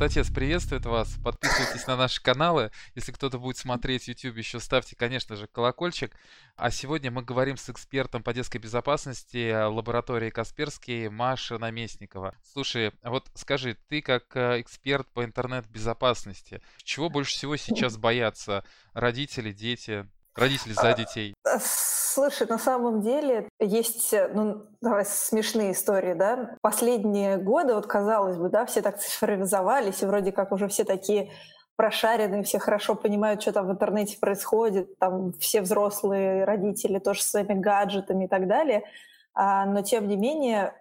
[0.00, 1.18] Крутотец приветствует вас.
[1.22, 2.70] Подписывайтесь на наши каналы.
[2.94, 6.16] Если кто-то будет смотреть YouTube, еще ставьте, конечно же, колокольчик.
[6.56, 12.34] А сегодня мы говорим с экспертом по детской безопасности лаборатории Касперский Маша Наместникова.
[12.42, 19.52] Слушай, вот скажи, ты как э, эксперт по интернет-безопасности, чего больше всего сейчас боятся родители,
[19.52, 20.08] дети?
[20.36, 21.34] Родители за детей.
[21.44, 26.56] Э, слушай, на самом деле есть, э, ну, давай смешные истории, да.
[26.62, 31.32] Последние годы, вот казалось бы, да, все так цифровизовались, и вроде как уже все такие
[31.76, 37.30] прошаренные, все хорошо понимают, что там в интернете происходит, там все взрослые родители тоже с
[37.30, 38.84] своими гаджетами и так далее.
[39.32, 40.74] А, но тем не менее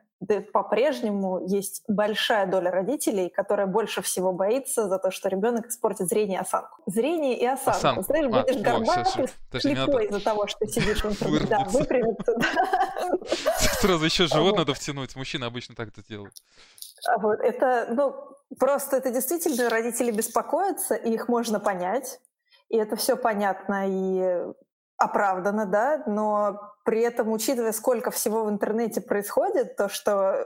[0.52, 6.40] по-прежнему есть большая доля родителей, которая больше всего боится за то, что ребенок испортит зрение
[6.40, 6.82] и осанку.
[6.86, 7.78] Зрение и осанку.
[7.78, 8.04] осанку.
[8.04, 9.28] Знаешь, а, будешь горбатый,
[9.60, 11.48] слепой из-за того, что сидишь в интернете.
[11.48, 12.36] Да, выпрямиться.
[13.80, 15.16] Сразу еще живот надо втянуть.
[15.16, 16.34] Мужчины обычно так это делают.
[17.08, 18.14] А вот, это, ну,
[18.60, 22.20] просто это действительно родители беспокоятся, и их можно понять.
[22.68, 24.54] И это все понятно и
[25.00, 30.46] оправдано, да, но при этом, учитывая, сколько всего в интернете происходит, то, что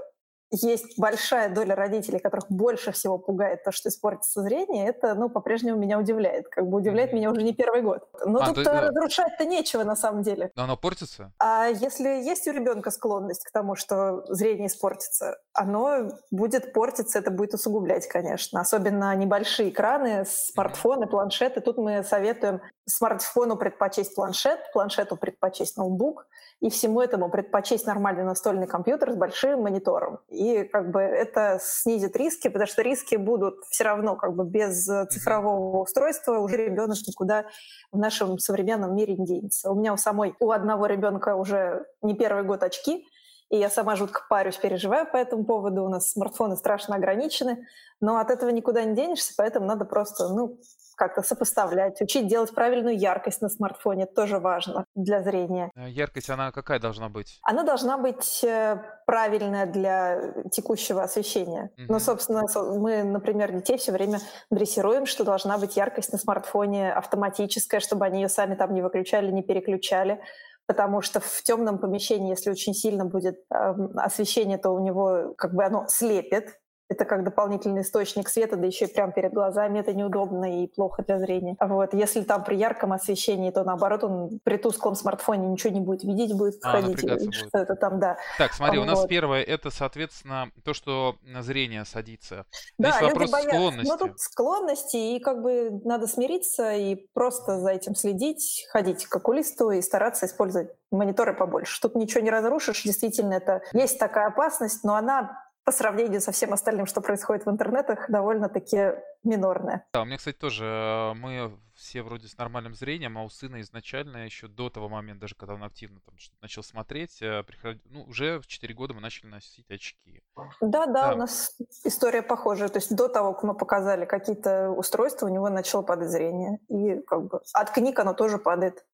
[0.53, 5.79] есть большая доля родителей, которых больше всего пугает то, что испортится зрение, это, ну, по-прежнему
[5.79, 6.47] меня удивляет.
[6.47, 8.07] Как бы удивляет меня уже не первый год.
[8.25, 10.51] Но а, тут то, разрушать-то нечего на самом деле.
[10.55, 11.31] Но оно портится?
[11.39, 17.31] А если есть у ребенка склонность к тому, что зрение испортится, оно будет портиться, это
[17.31, 18.61] будет усугублять, конечно.
[18.61, 21.61] Особенно небольшие экраны, смартфоны, планшеты.
[21.61, 26.27] Тут мы советуем смартфону предпочесть планшет, планшету предпочесть ноутбук,
[26.63, 30.19] и всему этому предпочесть нормальный настольный компьютер с большим монитором.
[30.29, 34.85] И как бы это снизит риски, потому что риски будут все равно как бы без
[35.09, 37.45] цифрового устройства уже ребенок никуда
[37.91, 39.71] в нашем современном мире не денется.
[39.71, 43.07] У меня у самой, у одного ребенка уже не первый год очки,
[43.49, 45.83] и я сама жутко парюсь, переживаю по этому поводу.
[45.83, 47.67] У нас смартфоны страшно ограничены,
[48.01, 50.57] но от этого никуда не денешься, поэтому надо просто, ну,
[50.95, 55.71] как-то сопоставлять, учить делать правильную яркость на смартфоне, тоже важно для зрения.
[55.75, 57.39] Э, яркость, она какая должна быть?
[57.43, 61.71] Она должна быть э, правильная для текущего освещения.
[61.77, 61.85] Mm-hmm.
[61.89, 62.43] Ну, собственно,
[62.77, 68.21] мы, например, детей все время дрессируем, что должна быть яркость на смартфоне автоматическая, чтобы они
[68.21, 70.21] ее сами там не выключали, не переключали
[70.65, 75.53] потому что в темном помещении, если очень сильно будет э, освещение, то у него как
[75.53, 76.57] бы оно слепит,
[76.93, 81.03] это как дополнительный источник света, да еще и прямо перед глазами, это неудобно и плохо
[81.03, 81.55] для зрения.
[81.59, 81.93] Вот.
[81.93, 86.35] Если там при ярком освещении, то наоборот, он при тусклом смартфоне ничего не будет видеть,
[86.35, 86.99] будет а, ходить,
[87.33, 88.17] что это там, да.
[88.37, 88.85] Так, смотри, вот.
[88.85, 92.45] у нас первое, это, соответственно, то, что зрение садится.
[92.77, 93.55] Да, Здесь вопрос боятся.
[93.55, 93.91] склонности.
[93.91, 99.15] Ну, тут склонности, и как бы надо смириться и просто за этим следить, ходить к
[99.15, 101.81] окулисту и стараться использовать мониторы побольше.
[101.81, 106.53] Тут ничего не разрушишь, действительно, это есть такая опасность, но она по сравнению со всем
[106.53, 108.93] остальным, что происходит в интернетах, довольно-таки
[109.23, 109.85] минорная.
[109.93, 113.61] Да, у меня, кстати, тоже, э, мы все вроде с нормальным зрением, а у сына
[113.61, 117.77] изначально еще до того момента, даже когда он активно там начал смотреть, э, приход...
[117.85, 120.21] ну, уже в 4 года мы начали носить очки.
[120.61, 122.69] Да, да, да, у нас история похожая.
[122.69, 126.59] То есть до того, как мы показали какие-то устройства, у него начало падать зрение.
[126.67, 128.85] И как бы от книг оно тоже падает.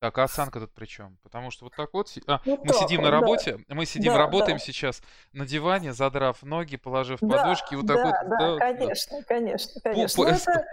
[0.00, 1.18] Так, а осанка тут при чем?
[1.22, 2.08] Потому что вот так вот...
[2.26, 3.74] А, ну, мы сидим на работе, да.
[3.74, 4.64] мы сидим, да, работаем да.
[4.64, 5.02] сейчас
[5.34, 8.14] на диване, задрав ноги, положив да, подушки, вот так да, вот...
[8.30, 10.24] Да, да, конечно, конечно, конечно.
[10.24, 10.66] Ну, это,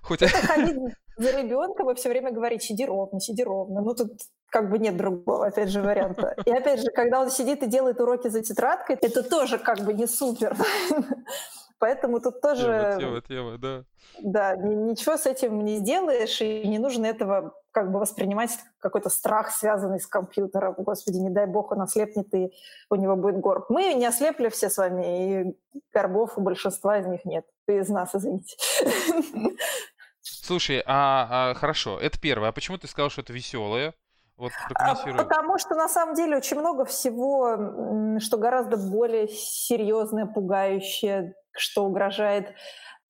[0.00, 0.22] Хоть...
[0.22, 3.82] это ходить за ребенком и все время говорить, сиди ровно, сиди ровно.
[3.82, 4.12] Ну, тут
[4.48, 6.34] как бы нет другого, опять же, варианта.
[6.46, 9.92] И опять же, когда он сидит и делает уроки за тетрадкой, это тоже как бы
[9.92, 10.56] не супер.
[11.78, 12.96] Поэтому тут тоже...
[12.98, 13.84] Тема, тема, тема, да.
[14.20, 19.50] Да, ничего с этим не сделаешь, и не нужно этого как бы воспринимать какой-то страх,
[19.50, 20.74] связанный с компьютером.
[20.78, 22.52] Господи, не дай бог, он ослепнет, и
[22.90, 23.66] у него будет горб.
[23.70, 25.56] Мы не ослепли все с вами, и
[25.92, 27.46] горбов у большинства из них нет.
[27.66, 28.56] Ты из нас, извините.
[30.20, 32.48] Слушай, а, а хорошо, это первое.
[32.48, 33.94] А почему ты сказал, что это веселое?
[34.38, 41.34] Вот а, Потому что на самом деле очень много всего, что гораздо более серьезное, пугающее,
[41.50, 42.54] что угрожает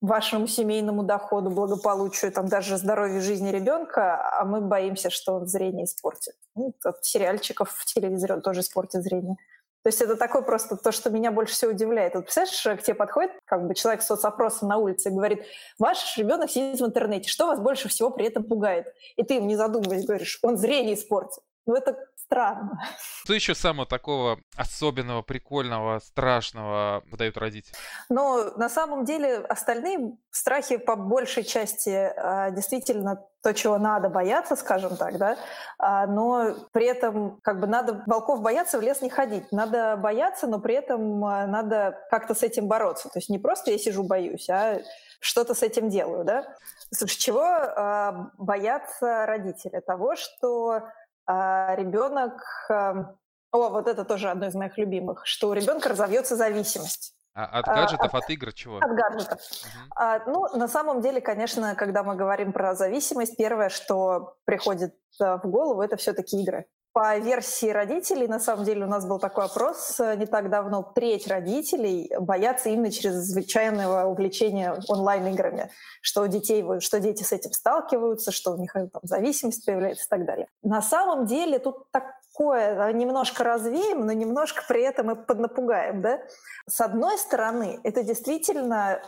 [0.01, 5.85] вашему семейному доходу, благополучию, там даже здоровью жизни ребенка, а мы боимся, что он зрение
[5.85, 6.33] испортит.
[6.55, 9.35] Ну, от сериальчиков в телевизоре он тоже испортит зрение.
[9.83, 12.13] То есть это такое просто то, что меня больше всего удивляет.
[12.15, 15.45] Вот представляешь, к тебе подходит как бы человек с соцопросом на улице и говорит,
[15.77, 18.93] ваш ребенок сидит в интернете, что вас больше всего при этом пугает?
[19.15, 21.39] И ты им не задумываясь говоришь, он зрение испортит.
[21.69, 22.81] Ну, это странно.
[23.23, 27.75] Что еще самого такого особенного, прикольного, страшного выдают родители?
[28.09, 34.55] Ну, на самом деле остальные страхи по большей части а, действительно то, чего надо бояться,
[34.55, 35.37] скажем так, да,
[35.77, 39.51] а, но при этом как бы надо волков бояться, в лес не ходить.
[39.51, 43.09] Надо бояться, но при этом а, надо как-то с этим бороться.
[43.09, 44.79] То есть не просто я сижу боюсь, а
[45.19, 46.47] что-то с этим делаю, да.
[46.91, 49.79] Слушай, чего боятся родители?
[49.79, 50.81] Того, что
[51.29, 52.41] э, ребенок...
[52.69, 53.05] Э,
[53.51, 57.15] о, вот это тоже одно из моих любимых, что у ребенка разовьется зависимость.
[57.33, 58.77] А от гаджетов, от, от игр чего?
[58.77, 59.39] От гаджетов.
[59.39, 59.93] Угу.
[59.95, 65.41] А, ну, на самом деле, конечно, когда мы говорим про зависимость, первое, что приходит в
[65.45, 66.65] голову, это все-таки игры.
[66.91, 70.81] По версии родителей, на самом деле, у нас был такой опрос не так давно.
[70.81, 75.69] Треть родителей боятся именно чрезвычайного увлечения онлайн-играми,
[76.01, 80.09] что у детей, что дети с этим сталкиваются, что у них там, зависимость появляется и
[80.09, 80.47] так далее.
[80.63, 86.01] На самом деле тут такое, немножко развеем, но немножко при этом и поднапугаем.
[86.01, 86.19] Да?
[86.67, 88.99] С одной стороны, это действительно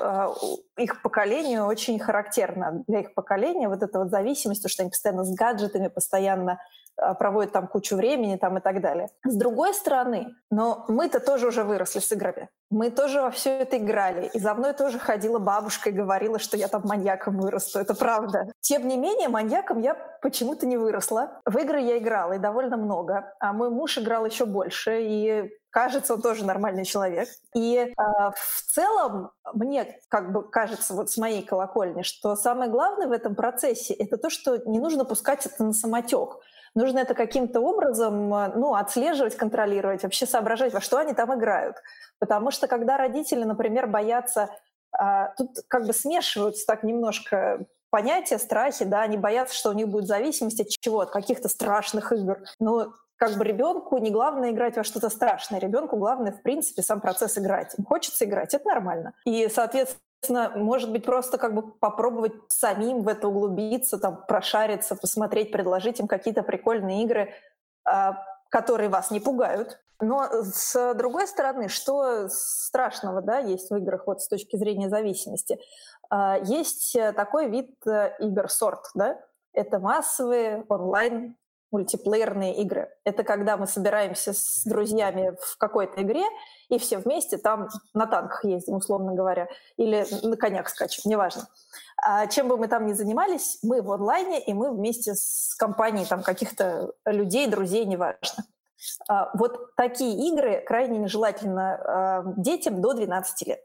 [0.78, 2.84] э, их поколению очень характерно.
[2.88, 6.60] Для их поколения вот эта вот зависимость, то, что они постоянно с гаджетами, постоянно
[7.20, 9.10] проводят там кучу времени там и так далее.
[9.26, 12.50] С другой стороны, но мы-то тоже уже выросли с играми.
[12.70, 14.30] Мы тоже во все это играли.
[14.34, 17.80] И за мной тоже ходила бабушка и говорила, что я там маньяком вырасту.
[17.80, 18.46] Это правда.
[18.62, 21.42] Тем не менее, маньяком я почему-то не выросла.
[21.46, 23.34] В игры я играла, и довольно много.
[23.40, 25.02] А мой муж играл еще больше.
[25.02, 27.28] И кажется, он тоже нормальный человек.
[27.54, 33.08] И э, в целом мне как бы кажется вот с моей колокольни, что самое главное
[33.08, 36.38] в этом процессе это то, что не нужно пускать это на самотек
[36.76, 41.78] нужно это каким-то образом э, ну, отслеживать, контролировать, вообще соображать, во что они там играют.
[42.20, 44.50] Потому что когда родители, например, боятся,
[44.92, 49.88] а, тут как бы смешиваются так немножко понятия, страхи, да, они боятся, что у них
[49.88, 52.44] будет зависимость от чего, от каких-то страшных игр.
[52.60, 57.02] Но как бы ребенку не главное играть во что-то страшное, ребенку главное, в принципе, сам
[57.02, 57.76] процесс играть.
[57.78, 59.14] Им хочется играть, это нормально.
[59.26, 65.52] И, соответственно, может быть, просто как бы попробовать самим в это углубиться, там, прошариться, посмотреть,
[65.52, 67.34] предложить им какие-то прикольные игры,
[67.84, 69.80] а, которые вас не пугают.
[70.00, 75.60] Но с другой стороны, что страшного да, есть в играх вот с точки зрения зависимости?
[76.10, 79.20] А, есть такой вид э, игр сорт, да?
[79.54, 81.36] Это массовые онлайн
[81.72, 82.90] мультиплеерные игры.
[83.04, 86.24] Это когда мы собираемся с друзьями в какой-то игре,
[86.70, 89.48] и все вместе там на танках ездим, условно говоря,
[89.78, 91.48] или на конях скачем, неважно.
[92.04, 96.06] А чем бы мы там ни занимались, мы в онлайне, и мы вместе с компанией
[96.06, 98.46] там каких-то людей, друзей, неважно.
[99.08, 103.62] А вот такие игры крайне нежелательно а, детям до 12 лет.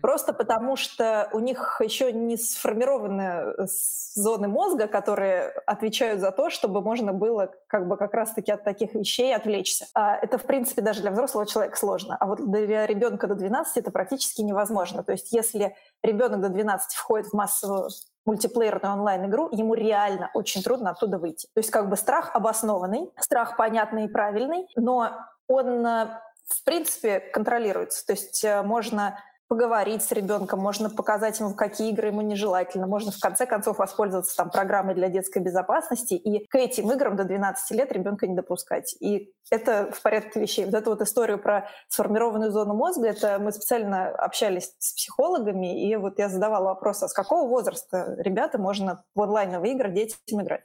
[0.00, 3.66] Просто потому, что у них еще не сформированы э,
[4.14, 8.94] зоны мозга, которые отвечают за то, чтобы можно было как бы как раз-таки от таких
[8.94, 9.86] вещей отвлечься.
[9.94, 12.16] А это, в принципе, даже для взрослого человека сложно.
[12.18, 15.02] А вот для ребенка до 12 это практически невозможно.
[15.02, 17.88] То есть если ребенок до 12 входит в массовую
[18.26, 21.46] мультиплеерную онлайн-игру, ему реально очень трудно оттуда выйти.
[21.54, 25.12] То есть как бы страх обоснованный, страх понятный и правильный, но
[25.46, 26.06] он э,
[26.46, 28.06] в принципе контролируется.
[28.06, 29.18] То есть э, можно
[29.48, 34.36] поговорить с ребенком, можно показать ему, какие игры ему нежелательно, можно в конце концов воспользоваться
[34.36, 38.94] там программой для детской безопасности и к этим играм до 12 лет ребенка не допускать.
[39.00, 40.64] И это в порядке вещей.
[40.64, 45.96] Вот эту вот историю про сформированную зону мозга, это мы специально общались с психологами, и
[45.96, 50.62] вот я задавала вопрос, а с какого возраста ребята можно в онлайновые игры детям играть?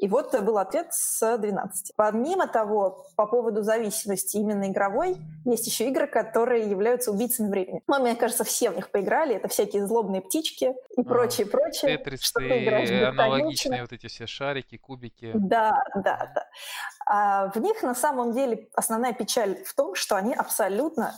[0.00, 1.92] И вот был ответ с 12.
[1.94, 7.82] Помимо того, по поводу зависимости именно игровой, есть еще игры, которые являются убийцами времени.
[7.86, 9.36] Ну, мне кажется, все в них поиграли.
[9.36, 11.98] Это всякие злобные птички и прочее, прочее.
[11.98, 15.32] Тетрисы, аналогичные вот эти все шарики, кубики.
[15.34, 16.46] Да, да, да.
[17.06, 21.12] А в них на самом деле основная печаль в том, что они абсолютно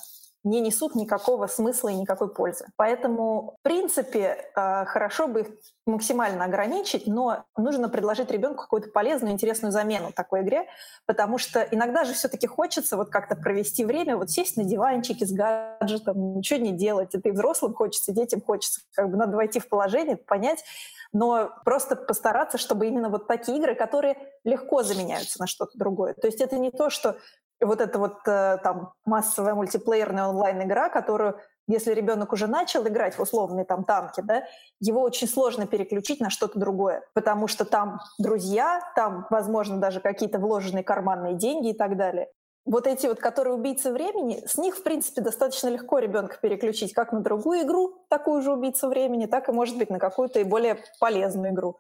[0.45, 2.67] не несут никакого смысла и никакой пользы.
[2.77, 5.49] Поэтому, в принципе, э, хорошо бы их
[5.87, 10.67] максимально ограничить, но нужно предложить ребенку какую-то полезную, интересную замену такой игре,
[11.07, 15.33] потому что иногда же все-таки хочется вот как-то провести время, вот сесть на диванчике с
[15.33, 17.15] гаджетом, ничего не делать.
[17.15, 18.81] Это и взрослым хочется, и детям хочется.
[18.95, 20.65] Как бы надо войти в положение, понять,
[21.13, 26.15] но просто постараться, чтобы именно вот такие игры, которые легко заменяются на что-то другое.
[26.15, 27.17] То есть это не то, что
[27.65, 31.39] вот эта вот э, там массовая мультиплеерная онлайн-игра, которую
[31.69, 34.43] если ребенок уже начал играть в условные там танки, да,
[34.81, 40.39] его очень сложно переключить на что-то другое, потому что там друзья, там, возможно, даже какие-то
[40.39, 42.29] вложенные карманные деньги и так далее.
[42.65, 47.13] Вот эти вот, которые убийцы времени, с них, в принципе, достаточно легко ребенка переключить как
[47.13, 50.79] на другую игру, такую же убийцу времени, так и, может быть, на какую-то и более
[51.01, 51.79] полезную игру.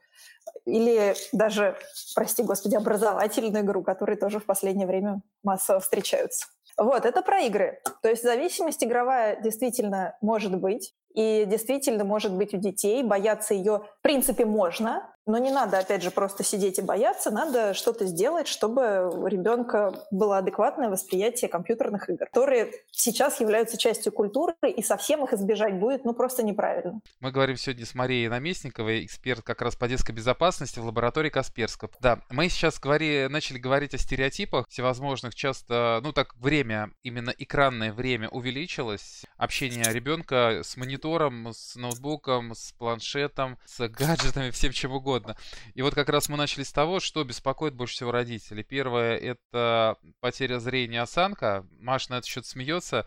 [0.65, 1.77] Или даже,
[2.15, 6.47] прости господи, образовательную игру, которые тоже в последнее время массово встречаются.
[6.77, 7.81] Вот, это про игры.
[8.03, 10.95] То есть зависимость игровая действительно может быть.
[11.14, 16.02] И действительно, может быть, у детей бояться ее, в принципе, можно, но не надо, опять
[16.02, 22.11] же, просто сидеть и бояться, надо что-то сделать, чтобы у ребенка было адекватное восприятие компьютерных
[22.11, 27.00] игр, которые сейчас являются частью культуры, и совсем их избежать будет, ну, просто неправильно.
[27.21, 31.90] Мы говорим сегодня с Марией Наместниковой, эксперт как раз по детской безопасности в лаборатории Касперского.
[32.00, 37.92] Да, мы сейчас говори, начали говорить о стереотипах всевозможных, часто, ну, так, время, именно экранное
[37.92, 45.37] время увеличилось, общение ребенка с монитором, с ноутбуком, с планшетом, с гаджетами, всем чем угодно.
[45.75, 48.62] И вот как раз мы начали с того, что беспокоит больше всего родителей.
[48.62, 51.66] Первое— это потеря зрения осанка.
[51.80, 53.06] Маша на этот счет смеется.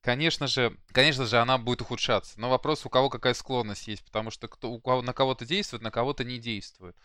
[0.00, 2.38] Конечно же, конечно же, она будет ухудшаться.
[2.38, 5.82] Но вопрос, у кого какая склонность есть, потому что кто, у кого, на кого-то действует,
[5.82, 6.96] на кого-то не действует.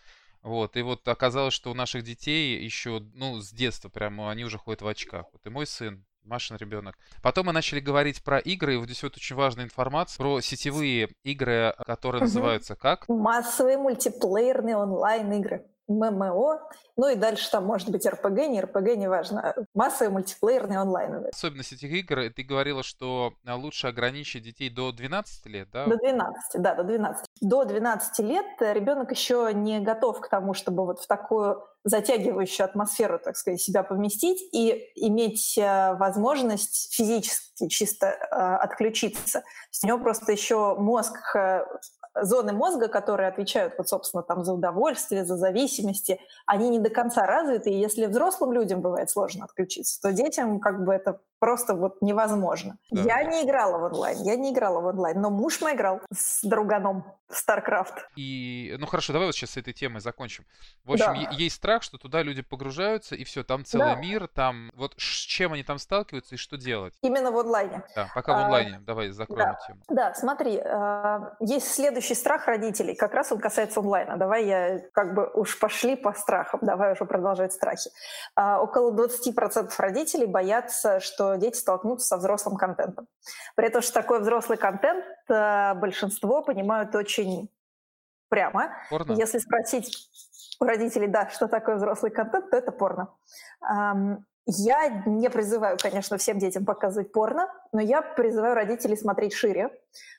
[0.42, 4.58] Вот, и вот оказалось, что у наших детей еще, ну, с детства прямо они уже
[4.58, 5.26] ходят в очках.
[5.32, 6.96] Вот и мой сын, Машин ребенок.
[7.22, 11.08] Потом мы начали говорить про игры, и вот здесь вот очень важная информация про сетевые
[11.24, 12.26] игры, которые угу.
[12.26, 13.08] называются как?
[13.08, 15.66] Массовые мультиплеерные онлайн-игры.
[15.88, 16.60] ММО,
[16.96, 19.54] ну и дальше там может быть РПГ, не РПГ, неважно.
[19.74, 21.26] Массовые мультиплеерные онлайн.
[21.32, 25.86] Особенность этих игр, ты говорила, что а, лучше ограничить детей до 12 лет, да?
[25.86, 27.26] До 12, да, до 12.
[27.40, 33.18] До 12 лет ребенок еще не готов к тому, чтобы вот в такую затягивающую атмосферу,
[33.18, 39.42] так сказать, себя поместить и иметь э, возможность физически чисто э, отключиться.
[39.82, 41.64] У него просто еще мозг э,
[42.20, 47.26] зоны мозга, которые отвечают, вот, собственно, там, за удовольствие, за зависимости, они не до конца
[47.26, 52.00] развиты, и если взрослым людям бывает сложно отключиться, то детям как бы это просто вот
[52.02, 52.78] невозможно.
[52.92, 53.02] Да.
[53.02, 56.40] Я не играла в онлайн, я не играла в онлайн, но муж мой играл с
[56.46, 57.94] друганом в StarCraft.
[58.14, 60.44] И, ну хорошо, давай вот сейчас с этой темой закончим.
[60.84, 61.30] В общем, да.
[61.32, 64.00] есть страх, что туда люди погружаются, и все, там целый да.
[64.00, 66.94] мир, там вот с чем они там сталкиваются и что делать?
[67.02, 67.82] Именно в онлайне.
[67.96, 68.76] Да, пока в онлайне.
[68.76, 69.58] А, давай закроем да.
[69.66, 69.80] тему.
[69.88, 74.16] Да, смотри, а, есть следующий страх родителей, как раз он касается онлайна.
[74.16, 77.90] Давай я как бы уж пошли по страхам, давай уже продолжать страхи.
[78.36, 83.08] А, около 20% родителей боятся, что дети столкнутся со взрослым контентом.
[83.54, 87.50] При этом, что такое взрослый контент, э, большинство понимают очень
[88.28, 88.72] прямо.
[88.90, 89.12] Порно.
[89.12, 90.10] Если спросить
[90.58, 93.08] у родителей, да, что такое взрослый контент, то это порно.
[94.46, 99.70] Я не призываю, конечно, всем детям показывать порно, но я призываю родителей смотреть шире,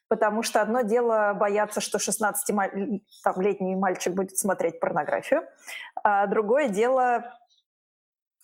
[0.08, 5.46] потому что одно дело бояться, что 16-летний мальчик будет смотреть порнографию,
[6.03, 7.38] а другое дело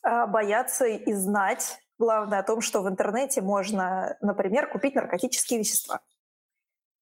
[0.01, 5.99] а, бояться и знать, Главное о том, что в интернете можно, например, купить наркотические вещества.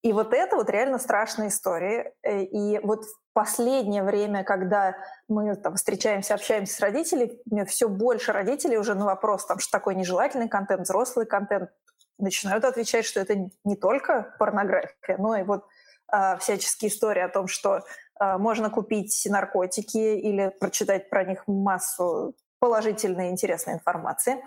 [0.03, 2.13] И вот это вот реально страшная история.
[2.23, 4.95] Э, и вот в последнее время, когда
[5.27, 9.95] мы там встречаемся, общаемся с родителями, все больше родителей уже на вопрос, там, что такое
[9.95, 11.69] нежелательный контент, взрослый контент,
[12.17, 15.65] начинают отвечать, что это не только порнография, но и вот
[16.07, 17.83] а, всяческие истории о том, что
[18.19, 24.43] а, можно купить наркотики или прочитать про них массу положительной интересной информации.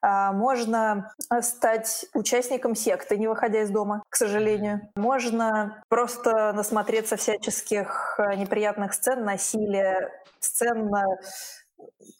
[0.00, 4.88] А, можно стать участником секты, не выходя из дома, к сожалению.
[4.96, 11.04] Можно просто насмотреться всяческих э, неприятных сцен, насилия, сцен э,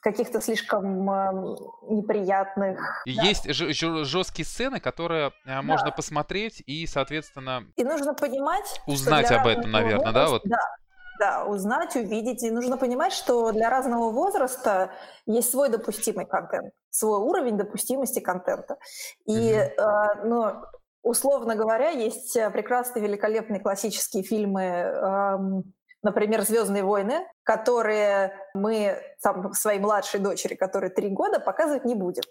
[0.01, 1.57] каких-то слишком э,
[1.89, 3.03] неприятных.
[3.07, 3.23] И да.
[3.23, 9.71] Есть жесткие сцены, которые э, можно посмотреть и, соответственно, и нужно понимать, узнать об этом,
[9.71, 10.43] наверное, возраста, да, вот.
[10.45, 10.77] Да,
[11.18, 12.42] да, узнать, увидеть.
[12.42, 14.90] И нужно понимать, что для разного возраста
[15.26, 18.76] есть свой допустимый контент, свой уровень допустимости контента.
[19.26, 19.73] И, mm-hmm.
[19.78, 20.52] э, ну,
[21.02, 25.38] условно говоря, есть прекрасные, великолепные классические фильмы, э,
[26.02, 32.23] например, «Звездные войны», которые мы там, своей младшей дочери, которой три года, показывать не будем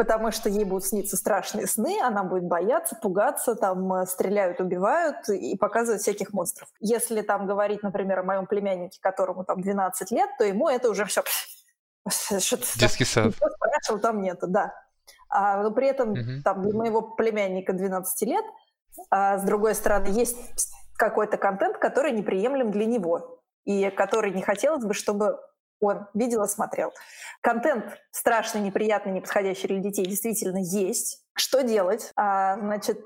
[0.00, 5.28] потому что ей будут сниться страшные сны, она будет бояться, пугаться, там э, стреляют, убивают
[5.28, 6.70] и показывают всяких монстров.
[6.80, 11.04] Если там говорить, например, о моем племяннике, которому там 12 лет, то ему это уже
[11.04, 11.22] все...
[12.30, 13.34] Детский сад.
[13.34, 14.72] Спрашивал, там нету, да.
[15.28, 16.42] А, но при этом угу.
[16.42, 18.44] там для моего племянника 12 лет,
[19.10, 20.38] а с другой стороны, есть
[20.96, 25.38] какой-то контент, который неприемлем для него и который не хотелось бы, чтобы
[25.80, 26.92] он видел и смотрел.
[27.40, 31.24] Контент страшный, неприятный, неподходящий для детей действительно есть.
[31.34, 32.12] Что делать?
[32.16, 33.00] А, значит,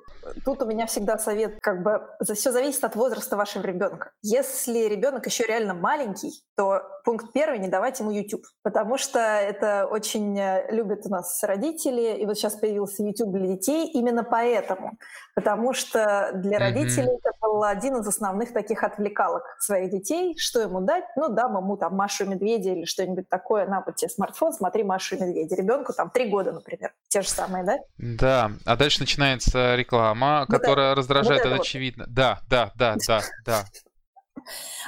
[0.44, 2.02] тут у меня всегда совет, как бы,
[2.34, 4.10] все зависит от возраста вашего ребенка.
[4.22, 9.86] Если ребенок еще реально маленький, то пункт первый— не давать ему YouTube, потому что это
[9.86, 14.92] очень э, любят у нас родители, и вот сейчас появился YouTube для детей именно поэтому,
[15.34, 17.20] потому что для родителей mm-hmm.
[17.22, 21.76] это был один из основных таких отвлекалок своих детей, что ему дать, ну, дам ему
[21.76, 25.56] там Машу и Медведя или что-нибудь такое, на вот тебе смартфон, смотри Машу и Медведя.
[25.56, 27.78] Ребенку там три года, например, те же самые, да?
[27.98, 31.66] Да, а дальше начинается реклама, вот которая это, раздражает, вот это, это вот.
[31.66, 32.04] очевидно.
[32.08, 33.64] Да, да, да, да, да.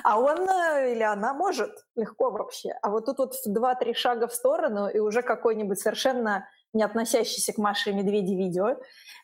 [0.03, 2.71] А он э, или она может легко вообще.
[2.83, 7.59] А вот тут вот два-три шага в сторону, и уже какой-нибудь совершенно не относящийся к
[7.59, 8.77] Маше и Медведе видео.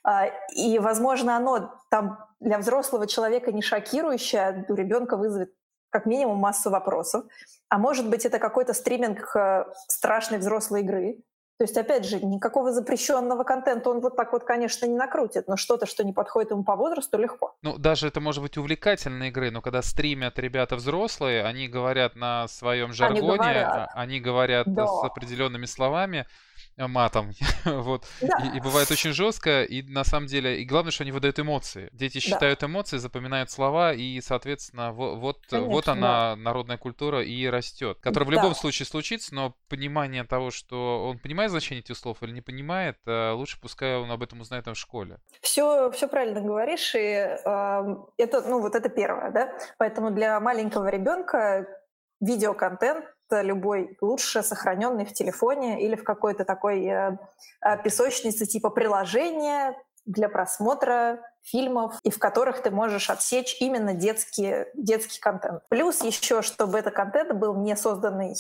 [0.05, 5.53] А, и, возможно, оно там для взрослого человека не шокирующее, а у ребенка вызовет
[5.91, 7.25] как минимум массу вопросов.
[7.69, 11.19] А может быть, это какой-то стриминг э, страшной взрослой игры,
[11.63, 15.57] то есть, опять же, никакого запрещенного контента он вот так вот, конечно, не накрутит, но
[15.57, 17.55] что-то, что не подходит ему по возрасту, легко.
[17.63, 22.49] Ну, даже это может быть увлекательной игры, но когда стримят ребята взрослые, они говорят на
[22.49, 24.89] своем жаргоне, они говорят, они говорят да.
[24.89, 26.27] с определенными словами,
[26.77, 27.33] матом.
[27.65, 28.07] вот.
[28.21, 28.39] Да.
[28.45, 31.89] И, и бывает очень жестко, и на самом деле, и главное, что они выдают эмоции.
[31.93, 32.67] Дети считают да.
[32.67, 36.37] эмоции, запоминают слова, и, соответственно, вот, вот, Конечно, вот она, да.
[36.37, 37.99] народная культура, и растет.
[38.01, 38.55] Которая в любом да.
[38.55, 43.33] случае случится, но понимание того, что он понимает значение этих слов или не понимает, э,
[43.33, 45.19] лучше пускай он об этом узнает там в школе.
[45.41, 47.37] Все, все правильно говоришь, и э,
[48.17, 49.53] это, ну, вот это первое, да.
[49.79, 51.67] Поэтому для маленького ребенка
[52.21, 53.05] видеоконтент
[53.41, 57.17] любой лучше сохраненный в телефоне или в какой-то такой э,
[57.65, 59.75] э, песочнице типа приложения
[60.05, 65.63] для просмотра фильмов, и в которых ты можешь отсечь именно детский, детский контент.
[65.69, 68.35] Плюс еще, чтобы этот контент был не созданный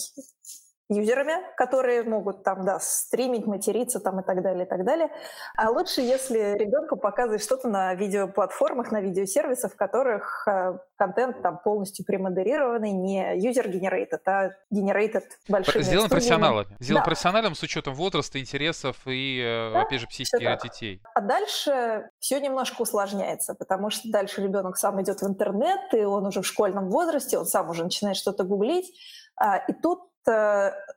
[0.92, 5.10] юзерами, которые могут там, да, стримить, материться там и так далее, и так далее.
[5.56, 11.58] А лучше, если ребенку показывать что-то на видеоплатформах, на видеосервисах, в которых э, контент там
[11.58, 16.76] полностью премодерированный, не user-generated, а generated большими Сделан профессионалами.
[16.80, 17.04] Сделан да.
[17.04, 21.02] профессионалом с учетом возраста, интересов и, э, да, опять же, психики детей.
[21.14, 26.26] А дальше все немножко усложняется, потому что дальше ребенок сам идет в интернет, и он
[26.26, 28.92] уже в школьном возрасте, он сам уже начинает что-то гуглить,
[29.36, 30.11] а, и тут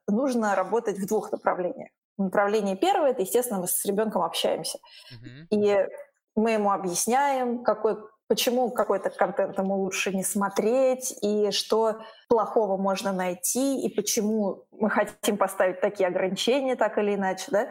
[0.07, 1.89] нужно работать в двух направлениях.
[2.17, 4.79] Направление первое– это, естественно, мы с ребенком общаемся.
[5.11, 5.47] Uh-huh.
[5.49, 5.87] И
[6.35, 13.11] мы ему объясняем, какой, почему какой-то контент ему лучше не смотреть, и что плохого можно
[13.11, 17.45] найти, и почему мы хотим поставить такие ограничения так или иначе.
[17.51, 17.67] Да?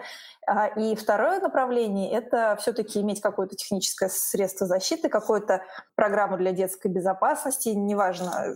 [0.47, 5.63] А, и второе направление– это все-таки иметь какое-то техническое средство защиты, какую-то
[5.95, 8.55] программу для детской безопасности, неважно,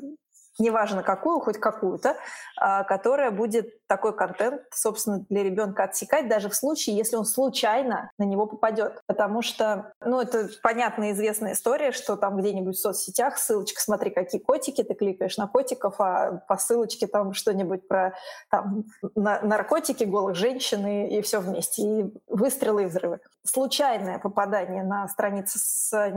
[0.58, 2.16] неважно какую, хоть какую-то,
[2.56, 8.10] а, которая будет такой контент, собственно, для ребенка отсекать, даже в случае, если он случайно
[8.18, 9.02] на него попадет.
[9.06, 14.40] Потому что, ну, это понятная известная история, что там где-нибудь в соцсетях ссылочка, смотри, какие
[14.40, 18.14] котики, ты кликаешь на котиков, а по ссылочке там что-нибудь про
[18.50, 23.20] там, на наркотики, голых женщин и, и все вместе, и выстрелы и взрывы.
[23.44, 26.10] Случайное попадание на страницы с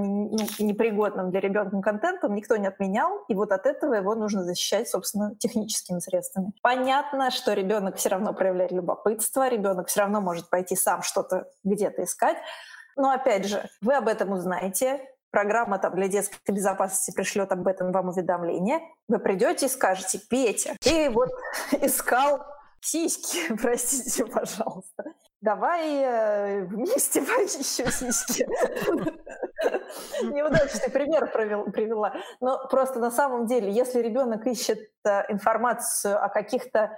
[0.60, 5.36] непригодным для ребенка контентом никто не отменял, и вот от этого его нужно защищать, собственно,
[5.36, 6.51] техническими средствами.
[6.62, 12.04] Понятно, что ребенок все равно проявляет любопытство, ребенок все равно может пойти сам что-то где-то
[12.04, 12.38] искать.
[12.95, 17.91] Но опять же, вы об этом узнаете, программа там для детской безопасности пришлет об этом
[17.91, 18.80] вам уведомление.
[19.08, 21.30] Вы придете и скажете, Петя, ты вот
[21.71, 22.43] искал
[22.82, 25.04] сиськи, простите, пожалуйста.
[25.41, 28.47] Давай э, вместе поищем сиськи.
[30.24, 32.13] Неудачный пример привела.
[32.39, 36.95] Но просто на самом деле, если ребенок ищет э, информацию о каких-то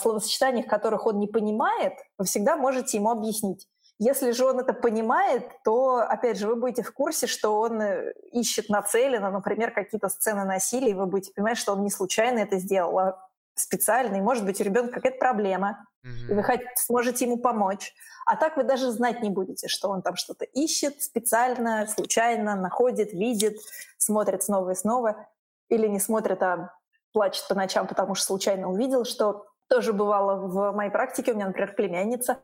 [0.00, 3.68] словосочетаниях, которых он не понимает, вы всегда можете ему объяснить.
[3.98, 8.12] Если же он это понимает, то, опять же, вы будете в курсе, что он э,
[8.32, 12.58] ищет нацеленно, например, какие-то сцены насилия, и вы будете понимать, что он не случайно это
[12.58, 16.30] сделал, а специально, и может быть у ребенка какая-то проблема, mm-hmm.
[16.30, 16.44] и вы
[16.76, 17.94] сможете ему помочь.
[18.26, 23.12] А так вы даже знать не будете, что он там что-то ищет специально, случайно, находит,
[23.12, 23.58] видит,
[23.98, 25.28] смотрит снова и снова,
[25.68, 26.74] или не смотрит, а
[27.12, 31.32] плачет по ночам, потому что случайно увидел, что тоже бывало в моей практике.
[31.32, 32.38] У меня, например, племянница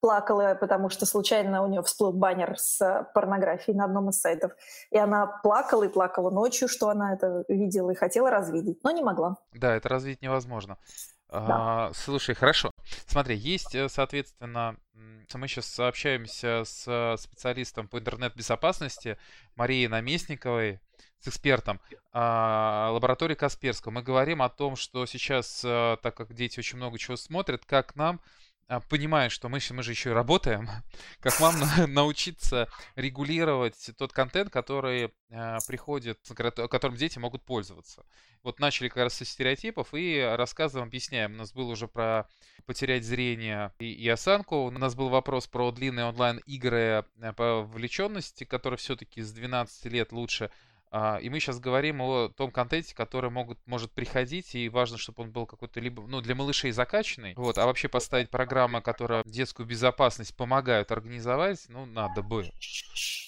[0.00, 4.52] плакала, потому что случайно у нее всплыл баннер с порнографией на одном из сайтов.
[4.90, 9.02] И она плакала и плакала ночью, что она это видела и хотела развидеть, но не
[9.02, 9.36] могла.
[9.52, 10.78] Да, это развить невозможно.
[11.28, 11.88] Да.
[11.88, 12.70] А, слушай, хорошо.
[13.06, 14.76] Смотри, есть, э, соответственно,
[15.34, 19.18] мы сейчас общаемся с специалистом по интернет-безопасности
[19.56, 20.80] Марией Наместниковой.
[21.22, 21.80] С экспертом
[22.12, 23.92] а, лаборатории Касперского.
[23.92, 27.94] Мы говорим о том, что сейчас, а, так как дети очень много чего смотрят, как
[27.96, 28.20] нам
[28.68, 30.68] а, понимая, что мы, мы же еще и работаем,
[31.20, 31.56] как вам
[31.92, 38.06] научиться регулировать тот контент, который э, приходит, которым дети могут пользоваться.
[38.42, 41.34] Вот начали как раз со стереотипов и рассказываем, объясняем.
[41.34, 42.26] У нас был уже про
[42.64, 44.64] потерять зрение и, и осанку.
[44.64, 50.12] У нас был вопрос про длинные онлайн-игры э, по вовлеченности, которые все-таки с 12 лет
[50.12, 50.50] лучше
[50.92, 55.30] и мы сейчас говорим о том контенте, который могут, может приходить, и важно, чтобы он
[55.30, 60.36] был какой-то либо, ну, для малышей закачанный, вот, а вообще поставить программы, которые детскую безопасность
[60.36, 62.50] помогают организовать, ну, надо бы.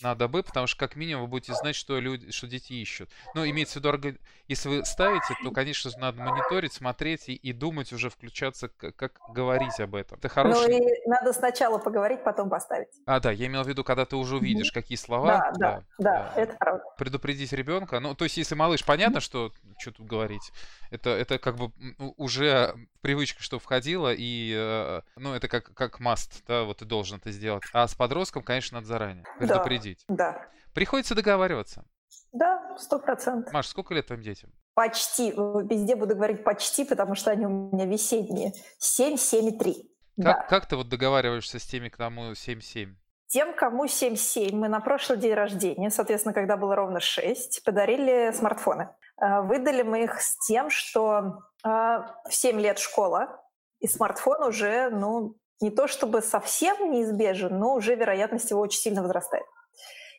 [0.03, 3.09] Надо бы, потому что как минимум вы будете знать, что люди, что дети ищут.
[3.35, 7.53] Ну, имеется в виду, если вы ставите, то, конечно же, надо мониторить, смотреть и, и
[7.53, 10.19] думать уже, включаться, как, как говорить об этом.
[10.19, 10.69] Это хороший...
[10.69, 12.89] Ну, и надо сначала поговорить, потом поставить.
[13.07, 15.27] А, да, я имел в виду, когда ты уже увидишь, какие слова.
[15.27, 16.85] Да, да, да, да, это правда.
[16.99, 18.01] Предупредить ребенка.
[18.01, 20.53] Ну, то есть, если малыш, понятно, что что тут говорить.
[20.91, 21.73] Это, это как бы
[22.17, 27.19] уже привычка, что входило, и, э, ну, это как, как must, да, вот ты должен
[27.19, 27.65] это сделать.
[27.73, 30.05] А с подростком, конечно, надо заранее предупредить.
[30.09, 30.49] Да, да.
[30.73, 31.85] Приходится договариваться.
[32.33, 33.53] Да, сто процентов.
[33.53, 34.51] Маш, сколько лет твоим детям?
[34.75, 35.31] Почти.
[35.31, 38.53] Везде буду говорить почти, потому что они у меня весенние.
[38.79, 39.75] Семь, семь и три.
[40.17, 40.47] Как, да.
[40.49, 42.95] как ты вот договариваешься с теми, кому 7-7?
[43.35, 48.91] Тем, кому 7-7, мы на прошлый день рождения, соответственно, когда было ровно 6, подарили смартфоны.
[49.21, 53.43] Э, выдали мы их с тем, что э, в 7 лет школа,
[53.81, 59.03] и смартфон уже, ну, не то чтобы совсем неизбежен, но уже вероятность его очень сильно
[59.03, 59.47] возрастает.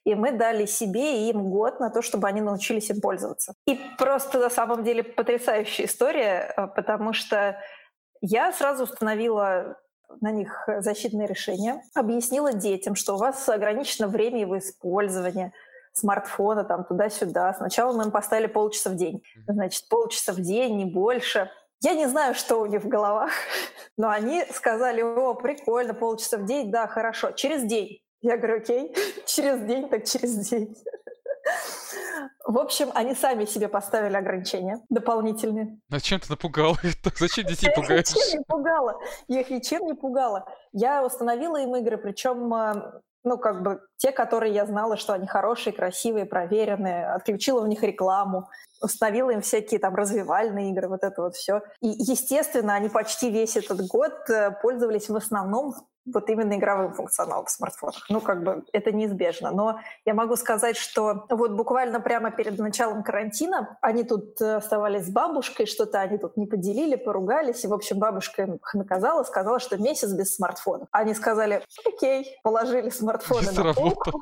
[0.03, 3.53] И мы дали себе и им год на то, чтобы они научились им пользоваться.
[3.65, 7.57] И просто на самом деле потрясающая история, э, потому что
[8.19, 9.77] я сразу установила
[10.21, 15.53] на них защитные решения, объяснила детям, что у вас ограничено время его использования,
[15.93, 17.53] смартфона там туда-сюда.
[17.53, 19.23] Сначала мы им поставили полчаса в день.
[19.47, 21.49] Значит, полчаса в день, не больше.
[21.81, 23.31] Я не знаю, что у них в головах,
[23.97, 28.01] но они сказали, о, прикольно, полчаса в день, да, хорошо, через день.
[28.21, 30.75] Я говорю, окей, через день, так через день.
[32.45, 35.79] В общем, они сами себе поставили ограничения дополнительные.
[35.89, 36.77] Зачем ты напугала?
[37.19, 38.07] Зачем детей пугаешь?
[38.07, 38.99] Я их ничем не пугала.
[39.27, 40.45] Я их ничем не пугала.
[40.71, 45.27] Я установила им игры, причем а, ну, как бы те, которые я знала, что они
[45.27, 48.47] хорошие, красивые, проверенные, отключила в них рекламу,
[48.81, 51.61] установила им всякие там развивальные игры, вот это вот все.
[51.81, 55.73] И, естественно, они почти весь этот год э, пользовались в основном
[56.05, 58.05] вот именно игровым функционалом в смартфонах.
[58.09, 59.51] Ну, как бы это неизбежно.
[59.51, 65.07] Но я могу сказать, что вот буквально прямо перед началом карантина они тут э, оставались
[65.07, 67.63] с бабушкой, что-то они тут не поделили, поругались.
[67.63, 70.87] И, в общем, бабушка их наказала, сказала, что месяц без смартфонов.
[70.91, 74.19] Они сказали, окей, положили смартфоны на полку.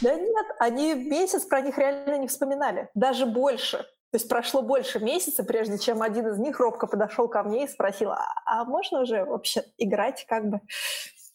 [0.00, 2.88] Да нет, они месяц про них реально не вспоминали.
[2.94, 3.84] Даже больше.
[4.14, 7.68] То есть прошло больше месяца, прежде чем один из них робко подошел ко мне и
[7.68, 10.60] спросил, а, а можно уже вообще играть как бы?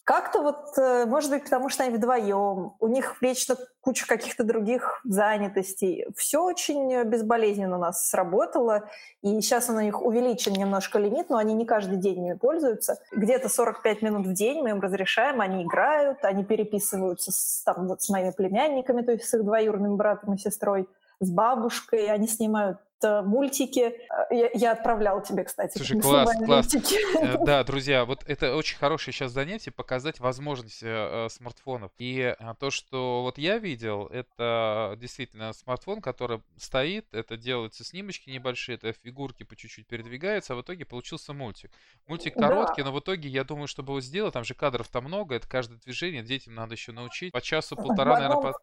[0.06, 5.02] Как-то вот, э, может быть, потому что они вдвоем, у них вечно куча каких-то других
[5.04, 6.08] занятостей.
[6.16, 8.90] Все очень безболезненно у нас сработало,
[9.22, 13.02] и сейчас у них увеличен немножко лимит, но они не каждый день ими пользуются.
[13.12, 18.02] Где-то 45 минут в день мы им разрешаем, они играют, они переписываются с, там, вот,
[18.02, 20.88] с моими племянниками, то есть с их двоюродным братом и сестрой
[21.20, 23.80] с бабушкой, они снимают э, мультики.
[23.80, 23.94] Э,
[24.32, 25.78] я, я отправляла тебе, кстати.
[25.78, 26.74] Слушай, класс, класс.
[26.76, 31.92] Э, да, друзья, вот это очень хорошее сейчас занятие, показать возможности э, смартфонов.
[31.98, 38.76] И то, что вот я видел, это действительно смартфон, который стоит, это делаются снимочки небольшие,
[38.76, 41.72] это фигурки по чуть-чуть передвигаются, а в итоге получился мультик.
[42.08, 42.90] Мультик короткий, да.
[42.90, 45.78] но в итоге, я думаю, чтобы его сделать, там же кадров там много, это каждое
[45.80, 47.32] движение, детям надо еще научить.
[47.32, 48.60] По часу-полтора, наверное, по...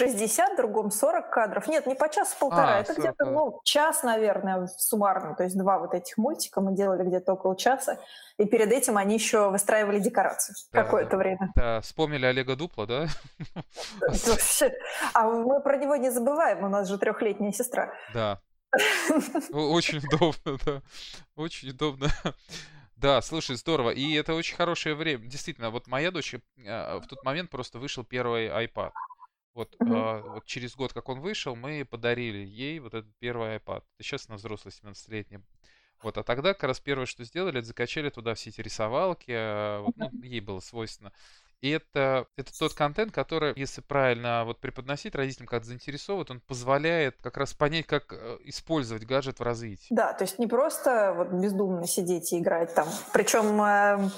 [0.00, 1.68] 60, другом 40 кадров.
[1.68, 5.34] Нет, не по часу полтора, а, это где-то ну, час, наверное, суммарно.
[5.34, 7.98] То есть два вот этих мультика мы делали где-то около часа.
[8.38, 11.52] И перед этим они еще выстраивали декорации да, какое-то время.
[11.54, 13.06] Да, вспомнили Олега Дупла, да?
[15.14, 17.92] А мы про него не забываем, у нас же трехлетняя сестра.
[18.14, 18.40] Да.
[19.52, 20.82] Очень удобно, да.
[21.36, 22.08] Очень удобно.
[22.96, 23.90] Да, слушай, здорово.
[23.90, 25.24] И это очень хорошее время.
[25.24, 28.92] Действительно, вот моя дочь э, в тот момент просто вышел первый iPad.
[29.54, 29.94] Вот, Мгм.
[29.94, 33.82] а, вот через год, как он вышел, мы подарили ей вот этот первый iPad.
[33.98, 35.42] Сейчас она взрослая, 17-летняя.
[36.02, 39.80] Вот, а тогда как раз первое, что сделали, это закачали туда все эти рисовалки, а,
[39.82, 41.12] вот, ну, ей было свойственно.
[41.60, 47.16] И это, это тот контент, который, если правильно вот преподносить родителям, как заинтересовывает, он позволяет
[47.20, 49.88] как раз понять, как э, использовать гаджет в развитии.
[49.90, 52.88] Да, то есть не просто вот бездумно сидеть и играть там.
[53.12, 54.10] Причем эм,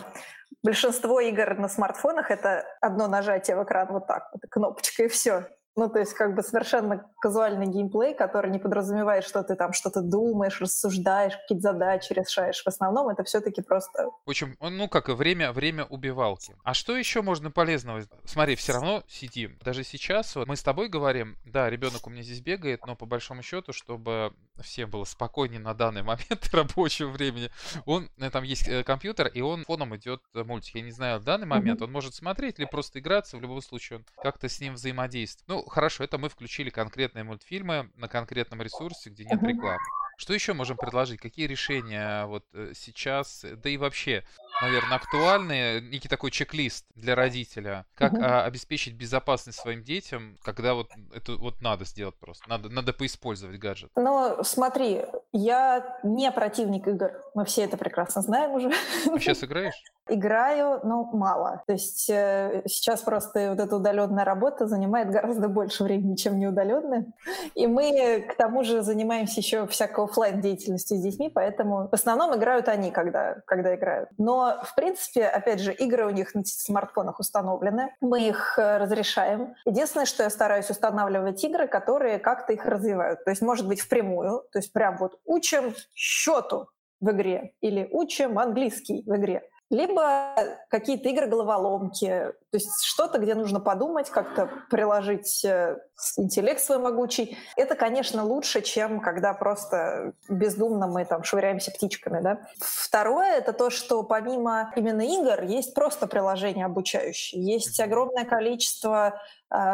[0.62, 5.48] Большинство игр на смартфонах— это одно нажатие в экран вот так, вот, кнопочка и все.
[5.74, 10.02] Ну, то есть как бы совершенно казуальный геймплей, который не подразумевает, что ты там что-то
[10.02, 12.62] думаешь, рассуждаешь, какие-то задачи решаешь.
[12.62, 14.11] В основном это все-таки просто...
[14.26, 16.54] В общем, ну как и время, время убивалки.
[16.62, 18.02] А что еще можно полезного?
[18.24, 19.58] Смотри, все равно сидим.
[19.64, 23.06] Даже сейчас вот мы с тобой говорим, да, ребенок у меня здесь бегает, но по
[23.06, 27.50] большому счету, чтобы всем было спокойнее на данный момент рабочего времени,
[27.87, 30.74] он, э, там есть э, компьютер, и он фоном идет э, мультик.
[30.74, 34.00] Я не знаю, в данный момент он может смотреть или просто играться, в любом случае
[34.00, 35.48] он как-то с ним взаимодействует.
[35.48, 39.79] Ну, хорошо, это мы включили конкретные мультфильмы на конкретном ресурсе, где нет рекламы.
[40.18, 41.20] Что еще можем предложить?
[41.20, 42.44] Какие решения вот
[42.75, 44.25] сейчас, да и вообще
[44.62, 48.22] наверное, актуальные, некий такой чек-лист для родителя, как угу.
[48.22, 53.59] а, обеспечить безопасность своим детям, когда вот это вот надо сделать просто, надо, надо поиспользовать
[53.59, 53.90] гаджет.
[53.96, 58.68] Ну, смотри, я не противник игр, мы все это прекрасно знаем уже.
[58.68, 59.75] А сейчас играешь?
[60.09, 61.62] Играю, но мало.
[61.66, 67.07] То есть э, сейчас просто вот эта удаленная работа занимает гораздо больше времени, чем неудаленная.
[67.55, 72.37] И мы к тому же занимаемся еще всякой офлайн деятельностью с детьми, поэтому в основном
[72.37, 74.11] играют они, когда, когда играют.
[74.18, 77.95] Но, в принципе, опять же, игры у них на смартфонах установлены.
[78.01, 79.55] Мы их э, разрешаем.
[79.65, 83.25] Единственное, что я стараюсь устанавливать игры, которые как-то их развивают.
[83.25, 84.45] То есть, может быть, впрямую.
[84.53, 86.69] То есть прям вот учим счету
[87.01, 90.35] в игре или учим английский в игре либо
[90.68, 95.78] какие-то игры-головоломки, то есть что-то, где нужно подумать, как-то приложить э,
[96.18, 97.38] интеллект свой могучий.
[97.56, 102.20] Это, конечно, лучше, чем когда просто бездумно мы там швыряемся птичками.
[102.20, 102.40] Да?
[102.61, 107.42] Второе— это то, что помимо именно игр есть просто приложения обучающие.
[107.42, 109.22] Есть огромное количество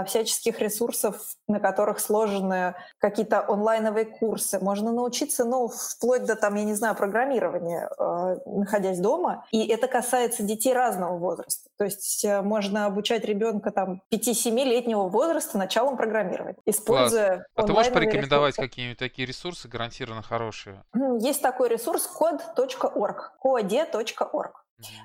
[0.07, 4.59] всяческих ресурсов, на которых сложены какие-то онлайновые курсы.
[4.61, 9.47] Можно научиться, ну, вплоть до, там, я не знаю, программирования, э, находясь дома.
[9.53, 11.71] И это касается детей разного возраста.
[11.79, 17.47] То есть э, можно обучать ребенка там 5-7-летнего возраста началом программировать, используя.
[17.55, 20.83] А ты можешь порекомендовать какие-нибудь такие ресурсы гарантированно хорошие?
[21.21, 24.53] Есть такой ресурс code.org, code.org.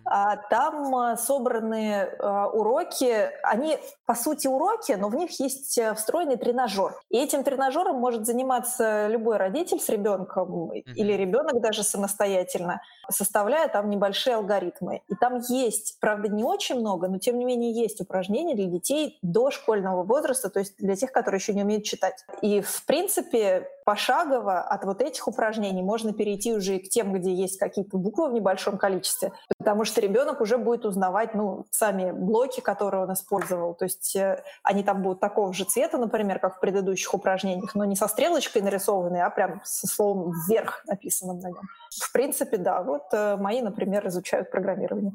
[0.05, 5.93] А, там а, собраны а, уроки, они по сути уроки, но в них есть э,
[5.95, 6.93] встроенный тренажер.
[7.09, 10.93] И этим тренажером может заниматься любой родитель с ребенком mm-hmm.
[10.93, 15.01] или ребенок даже самостоятельно, составляя там небольшие алгоритмы.
[15.07, 19.17] И там есть, правда, не очень много, но тем не менее есть упражнения для детей
[19.21, 22.25] до школьного возраста, то есть для тех, которые еще не умеют читать.
[22.41, 27.59] И в принципе пошагово от вот этих упражнений можно перейти уже к тем, где есть
[27.59, 33.03] какие-то буквы в небольшом количестве, потому что ребенок уже будет узнавать ну, сами блоки, которые
[33.03, 33.73] он использовал.
[33.73, 37.85] То есть э, они там будут такого же цвета, например, как в предыдущих упражнениях, но
[37.85, 41.69] не со стрелочкой нарисованные, а прям со словом «вверх» написанным на нем.
[42.01, 42.81] В принципе, да.
[42.81, 45.13] Вот э, мои, например, изучают программирование.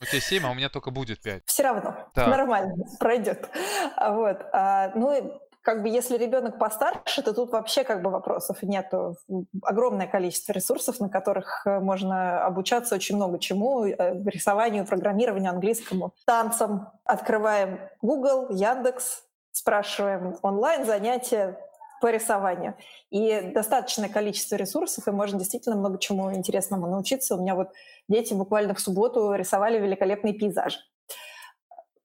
[0.00, 1.42] У тебя 7, а у меня только будет 5.
[1.46, 1.96] Все равно.
[2.14, 2.26] Да.
[2.26, 3.48] Нормально, пройдет.
[3.96, 4.38] Вот.
[4.52, 9.16] А, ну, как бы если ребенок постарше, то тут вообще как бы вопросов нету.
[9.62, 13.84] Огромное количество ресурсов, на которых э, можно обучаться очень много чему.
[13.84, 16.92] Э, рисованию, программированию, английскому, танцам.
[17.04, 21.58] Открываем Google, Яндекс, спрашиваем онлайн занятия
[22.00, 22.76] по рисованию.
[23.10, 27.34] И достаточное количество ресурсов, и можно действительно много чему интересному научиться.
[27.34, 27.70] У меня вот
[28.08, 30.78] дети буквально в субботу рисовали великолепный пейзаж.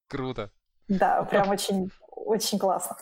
[0.08, 0.50] Круто.
[0.88, 2.98] Да, прям очень, очень классно.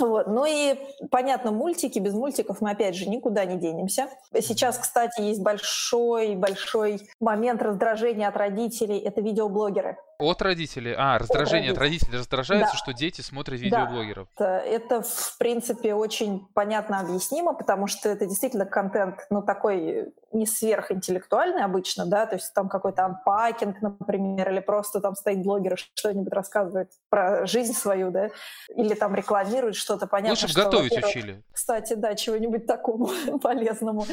[0.00, 0.26] Вот.
[0.26, 0.78] Ну и,
[1.10, 4.08] понятно, мультики, без мультиков мы, опять же, никуда не денемся.
[4.32, 9.96] Сейчас, кстати, есть большой-большой момент раздражения от родителей– это видеоблогеры.
[10.20, 10.94] От родителей?
[10.96, 12.18] А, раздражение от родителей.
[12.18, 12.78] Раздражается, да.
[12.78, 14.28] что дети смотрят видеоблогеров.
[14.38, 14.60] Да.
[14.60, 21.64] Это, в принципе, очень понятно объяснимо, потому что это действительно контент, ну, такой не сверхинтеллектуальный
[21.64, 26.90] обычно, да, то есть там какой-то анпакинг, например, или просто там стоит блогер что-нибудь рассказывает
[27.08, 28.30] про жизнь свою, да,
[28.68, 31.42] или там рекламирует что-то, понятно, Лучше что, готовить учили.
[31.52, 33.10] Кстати, да, чего-нибудь такому
[33.42, 34.06] полезному.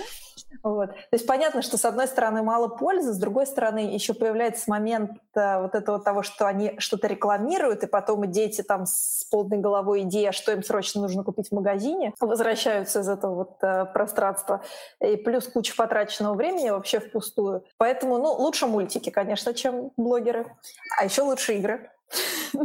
[0.63, 0.91] Вот.
[0.91, 5.11] То есть понятно, что с одной стороны мало пользы, с другой стороны еще появляется момент
[5.35, 10.01] э, вот этого того, что они что-то рекламируют, и потом дети там с полной головой
[10.01, 14.61] идея, что им срочно нужно купить в магазине, возвращаются из этого вот э, пространства.
[14.99, 17.63] И плюс куча потраченного времени вообще впустую.
[17.77, 20.45] Поэтому, ну, лучше мультики, конечно, чем блогеры.
[20.97, 21.91] А еще лучше игры.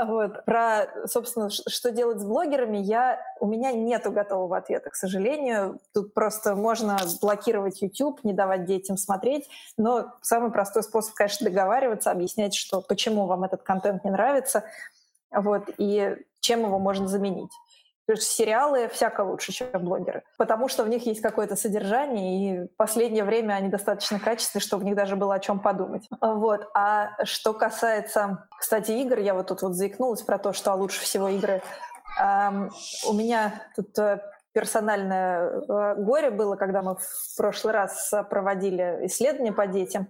[0.00, 0.44] Вот.
[0.44, 5.80] Про, собственно, что делать с блогерами, я, у меня нету готового ответа, к сожалению.
[5.92, 12.10] Тут просто можно блокировать YouTube, не давать детям смотреть, но самый простой способ, конечно, договариваться,
[12.10, 14.64] объяснять, что почему вам этот контент не нравится,
[15.30, 17.52] вот, и чем его можно заменить.
[18.16, 23.24] Сериалы всяко лучше, чем блогеры, потому что в них есть какое-то содержание, и в последнее
[23.24, 26.08] время они достаточно качественные, чтобы в них даже было о чем подумать.
[26.20, 26.68] Вот.
[26.74, 31.28] А что касается, кстати, игр, я вот тут вот заикнулась про то, что лучше всего
[31.28, 31.62] игры.
[32.18, 34.20] У меня тут э,
[34.52, 40.08] персональное э, горе было, когда мы в прошлый раз проводили исследования по детям.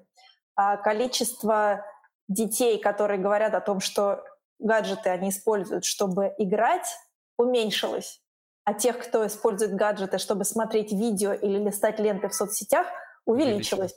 [0.57, 1.85] А количество
[2.29, 4.25] детей, которые говорят о том, что
[4.59, 6.97] гаджеты они используют, чтобы играть,
[7.40, 8.20] уменьшилось.
[8.64, 12.87] А тех, кто использует гаджеты, чтобы смотреть видео или листать ленты в соцсетях,
[13.24, 13.94] увеличилось.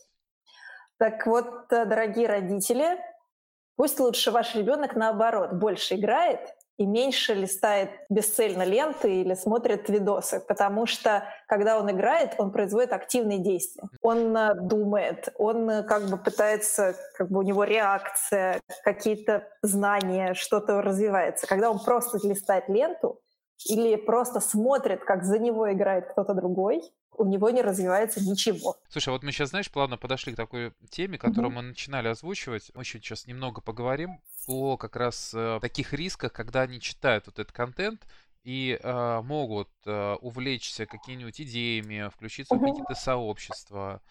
[0.97, 2.97] Так вот, э, дорогие родители,
[3.75, 6.39] пусть лучше ваш ребенок наоборот больше играет,
[6.77, 12.93] и меньше листает бесцельно ленты или смотрит видосы, потому что когда он играет, он производит
[12.93, 13.84] активные действия.
[14.01, 20.34] Он э, думает, он э, как бы пытается, как бы у него реакция, какие-то знания,
[20.34, 21.45] что-то развивается.
[21.45, 23.19] Когда он просто листает ленту
[23.65, 26.84] или просто смотрит, как за него играет кто-то другой,
[27.15, 28.78] у него не развивается ничего.
[28.89, 31.56] Слушай, а вот мы сейчас, знаешь, плавно подошли к такой теме, которую mm-hmm.
[31.56, 32.71] мы начинали озвучивать.
[32.73, 37.39] Мы еще сейчас немного поговорим о как раз э, таких рисках, когда они читают вот
[37.39, 38.02] этот контент
[38.43, 42.60] и э, могут э, увлечься какими-нибудь идеями, включиться mm-hmm.
[42.60, 44.02] в какие-то сообщества,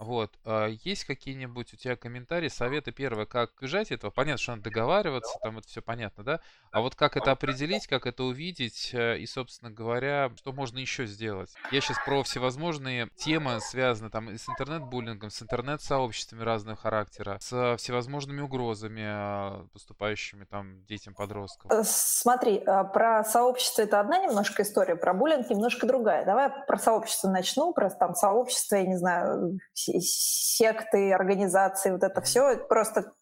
[0.00, 0.32] вот.
[0.44, 2.92] А есть какие-нибудь у тебя комментарии, советы?
[2.92, 4.10] Первое, как избежать этого?
[4.10, 6.40] Понятно, что надо договариваться, там это все понятно, да?
[6.72, 11.06] А вот как это определить, как это увидеть э, и, собственно говоря, что можно еще
[11.06, 11.52] сделать?
[11.70, 18.40] Я сейчас про всевозможные темы, связанные там с интернет-буллингом, с интернет-сообществами разного характера, с всевозможными
[18.40, 21.70] угрозами, а, поступающими там детям, подросткам.
[21.70, 26.24] Э, смотри, э, про сообщество это одна немножко история, про буллинг немножко другая.
[26.24, 29.58] Давай про сообщество начну, про там сообщество, я не знаю,
[29.98, 33.12] секты, организации, вот это все, просто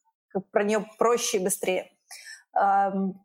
[0.50, 1.90] про нее проще и быстрее.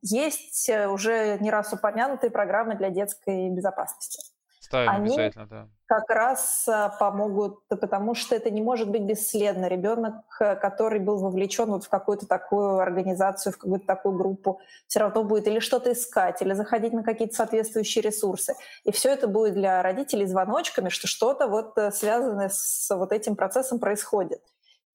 [0.01, 4.33] Есть э, уже не раз упомянутые программы для детской безопасности.
[4.74, 5.68] Ставим Они обязательно, да.
[5.86, 9.68] как раз э, помогут, потому что это не может быть бесследно.
[9.68, 15.02] Ребенок, э, который был вовлечен вот в какую-то такую организацию, в какую-то такую группу, все
[15.02, 18.56] равно будет или что-то искать, или заходить на какие-то соответствующие ресурсы.
[18.84, 23.78] И все это будет для родителей звоночками, что что-то вот связанное с вот этим процессом
[23.78, 24.42] происходит.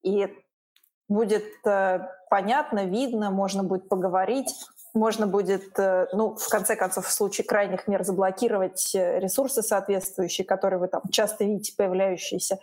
[0.03, 0.27] И
[1.07, 4.53] будет э, понятно, видно, можно будет поговорить,
[4.99, 10.45] можно будет, э, ну, в конце концов, в случае крайних мер заблокировать э, ресурсы соответствующие,
[10.45, 12.59] которые вы там часто видите появляющиеся.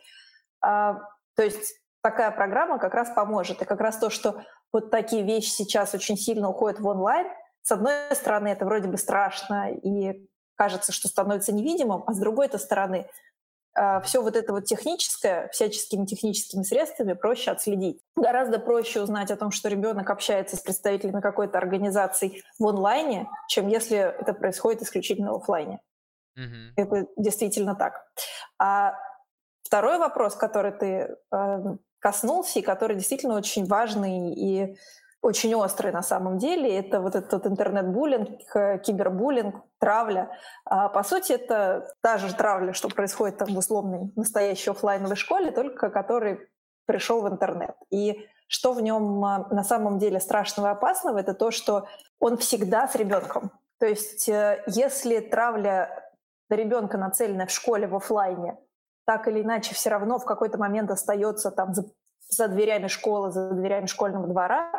[0.61, 1.01] А,
[1.35, 3.63] то есть такая программа как раз поможет.
[3.63, 7.27] И как раз то, что вот такие вещи сейчас очень сильно уходят в онлайн,
[7.63, 12.49] с одной стороны, это вроде бы страшно и кажется, что становится невидимым, а с другой
[12.59, 13.09] стороны,
[14.05, 18.01] все вот это вот техническое, всяческими техническими средствами проще отследить.
[18.17, 23.69] Гораздо проще узнать о том, что ребенок общается с представителями какой-то организации в онлайне, чем
[23.69, 25.81] если это происходит исключительно в офлайне.
[26.39, 26.73] Mm-hmm.
[26.77, 28.07] Это действительно так.
[28.59, 28.95] А
[29.63, 34.77] второй вопрос, который ты э, коснулся и который действительно очень важный и
[35.23, 36.79] очень острый на самом деле.
[36.79, 40.31] Это вот этот интернет-буллинг, э, кибербуллинг, травля.
[40.65, 45.51] А, по сути, это та же травля, что происходит там в условной настоящей офлайновой школе,
[45.51, 46.49] только который
[46.87, 47.77] пришел в интернет.
[47.91, 52.37] И что в нем а, на самом деле страшного и опасного, это то, что он
[52.37, 53.51] всегда с ребенком.
[53.79, 56.11] То есть э, если травля
[56.49, 58.57] ребенка нацелена в школе в офлайне,
[59.05, 61.85] так или иначе все равно в какой-то момент остается там за,
[62.29, 64.71] за дверями школы, за дверями школьного двора,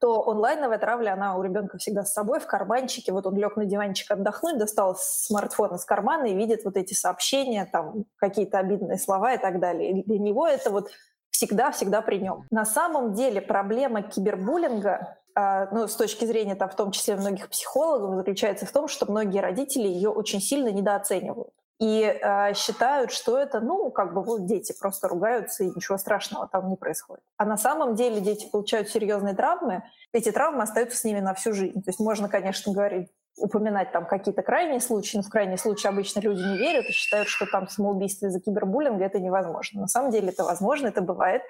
[0.00, 3.12] то онлайновая травля, она у ребенка всегда с собой, в карманчике.
[3.12, 7.66] Вот он лег на диванчик отдохнуть, достал смартфон из кармана и видит вот эти сообщения,
[7.70, 9.90] там какие-то обидные слова и так далее.
[9.90, 10.90] И для него это вот
[11.30, 12.46] всегда-всегда при нем.
[12.50, 17.48] На самом деле проблема кибербуллинга а, ну, с точки зрения, там, в том числе многих
[17.48, 23.38] психологов, заключается в том, что многие родители ее очень сильно недооценивают и э, считают, что
[23.38, 27.22] это, ну, как бы вот дети просто ругаются, и ничего страшного там не происходит.
[27.36, 31.52] А на самом деле дети получают серьезные травмы, эти травмы остаются с ними на всю
[31.52, 31.80] жизнь.
[31.82, 36.18] То есть можно, конечно, говорить, упоминать там какие-то крайние случаи, но в крайние случаи обычно
[36.20, 39.82] люди не верят и считают, что там самоубийство из-за кибербуллинга это невозможно.
[39.82, 41.42] На самом деле это возможно, это бывает.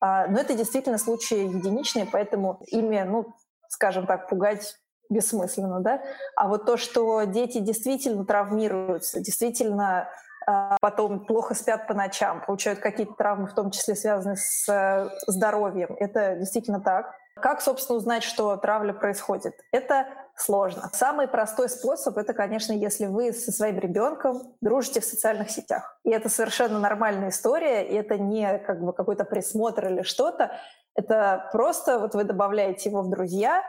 [0.00, 3.34] А, но это действительно случаи единичные, поэтому ими, ну,
[3.68, 4.76] скажем так, пугать
[5.10, 6.02] бессмысленно, да.
[6.36, 10.08] А вот то, что дети действительно травмируются, действительно
[10.46, 15.10] э, потом плохо спят по ночам, получают какие-то травмы, в том числе связанные с э,
[15.26, 17.14] здоровьем, это действительно так.
[17.40, 19.54] Как, собственно, узнать, что травля происходит?
[19.72, 20.90] Это сложно.
[20.92, 25.98] Самый простой способ— это, конечно, если вы со своим ребенком дружите в социальных сетях.
[26.04, 30.52] И это совершенно нормальная история, и это не как бы какой-то присмотр или что-то.
[30.94, 33.62] Это просто вот вы добавляете его в друзья,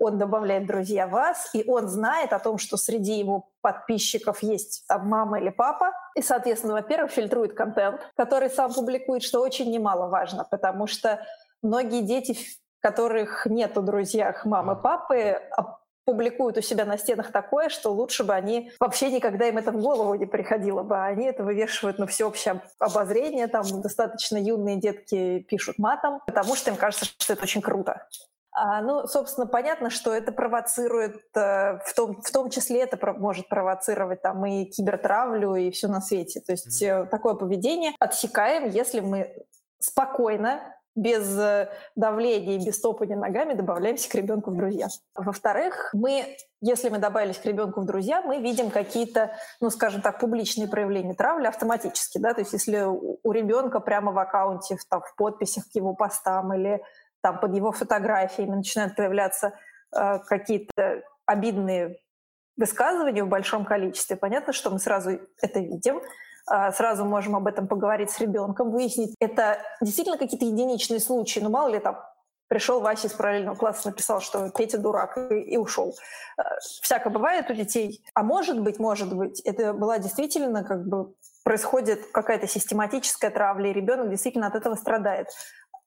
[0.00, 5.08] он добавляет друзья вас, и он знает о том, что среди его подписчиков есть там,
[5.08, 10.86] мама или папа, и, соответственно, во-первых, фильтрует контент, который сам публикует, что очень немаловажно, потому
[10.86, 11.24] что
[11.62, 12.36] многие дети,
[12.80, 15.78] которых нет у друзьях мамы, папы, а
[16.08, 19.78] публикуют у себя на стенах такое, что лучше бы они вообще никогда им это в
[19.78, 21.04] голову не приходило бы.
[21.04, 26.76] Они это вывешивают на всеобщее обозрение, там достаточно юные детки пишут матом, потому что им
[26.76, 28.08] кажется, что это очень круто.
[28.60, 33.48] А, ну, собственно, понятно, что это провоцирует, э, в том, в том числе это может
[33.48, 36.40] провоцировать там и кибертравлю, и все на свете.
[36.40, 37.06] То есть mm-hmm.
[37.06, 39.32] такое поведение отсекаем, если мы
[39.78, 44.88] спокойно без э, давления, без топания ногами добавляемся к ребенку в друзья.
[45.14, 50.18] Во-вторых, мы, если мы добавились к ребенку в друзья, мы видим какие-то, ну, скажем так,
[50.18, 55.02] публичные проявления травли автоматически, да, то есть если у ребенка прямо в аккаунте, в, там,
[55.02, 56.82] в подписях к его постам или
[57.22, 59.54] там под его фотографиями начинают появляться
[59.94, 61.98] э, какие-то обидные
[62.56, 66.00] высказывания в большом количестве, понятно, что мы сразу это видим,
[66.46, 71.50] а, сразу можем об этом поговорить с ребенком, выяснить, это действительно какие-то единичные случаи, ну
[71.50, 72.02] мало ли там
[72.48, 75.94] пришел Вася из параллельного класса, написал, что Петя дурак, и, и ушел.
[76.36, 78.02] А, всяко бывает у детей.
[78.14, 81.12] А может быть, может быть, это была действительно как бы
[81.44, 85.28] происходит какая-то систематическая травля, и ребенок действительно от этого страдает.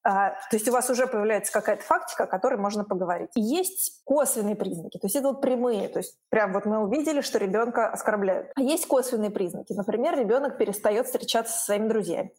[0.03, 3.29] А, то есть у вас уже появляется какая-то фактика, о которой можно поговорить.
[3.35, 7.21] И есть косвенные признаки, то есть это вот прямые, то есть прям вот мы увидели,
[7.21, 8.51] что ребенка оскорбляют.
[8.55, 9.73] А есть косвенные признаки.
[9.73, 12.33] Например, ребенок перестает встречаться со своими друзьями.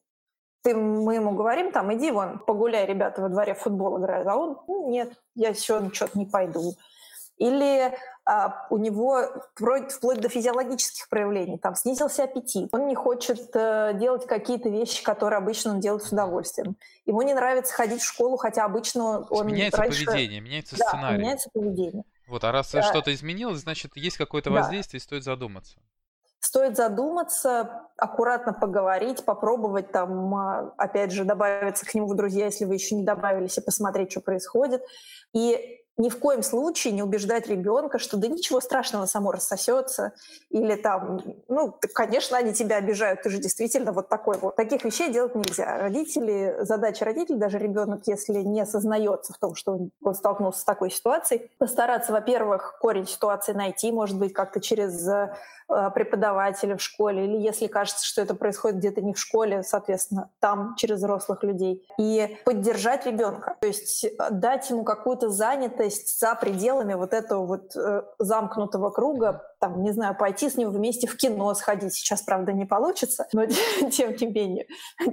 [0.63, 4.37] Ты, мы ему говорим, там, иди вон, погуляй, ребята во дворе в футбол играют, а
[4.37, 6.75] он, ну, нет, я еще что-то не пойду.
[7.39, 7.93] Или
[8.24, 9.20] а, у него
[9.55, 15.39] вплоть, до физиологических проявлений, там снизился аппетит, он не хочет э, делать какие-то вещи, которые
[15.39, 16.76] обычно он делает с удовольствием.
[17.05, 20.05] Ему не нравится ходить в школу, хотя обычно он меняется раньше...
[20.05, 21.18] поведение, меняется да, сценарий.
[21.18, 22.05] меняется поведение.
[22.28, 22.83] Вот, а раз да.
[22.83, 24.61] что-то изменилось, значит, есть какое-то да.
[24.61, 25.78] воздействие, стоит задуматься.
[26.39, 32.64] Стоит задуматься, аккуратно поговорить, попробовать там, а, опять же, добавиться к нему в друзья, если
[32.64, 34.83] вы еще не добавились, и посмотреть, что происходит.
[35.33, 40.12] И ни в коем случае не убеждать ребенка, что да ничего страшного само рассосется,
[40.49, 44.57] или там, ну, конечно, они тебя обижают, ты же действительно вот такой вот.
[44.57, 45.78] Таких вещей делать нельзя.
[45.78, 50.90] Родители, задача родителей, даже ребенок, если не осознается в том, что он столкнулся с такой
[50.90, 55.34] ситуацией, постараться, во-первых, корень ситуации найти, может быть, как-то через э,
[55.95, 60.74] преподавателя в школе, или если кажется, что это происходит где-то не в школе, соответственно, там
[60.76, 66.95] через взрослых людей, и поддержать ребенка, то есть дать ему какую-то занятость занятость за пределами
[66.95, 71.55] вот этого вот э, замкнутого круга, там, не знаю, пойти с ним вместе в кино
[71.55, 71.95] сходить.
[71.95, 73.47] Сейчас, правда, не получится, но
[73.91, 74.66] тем не менее,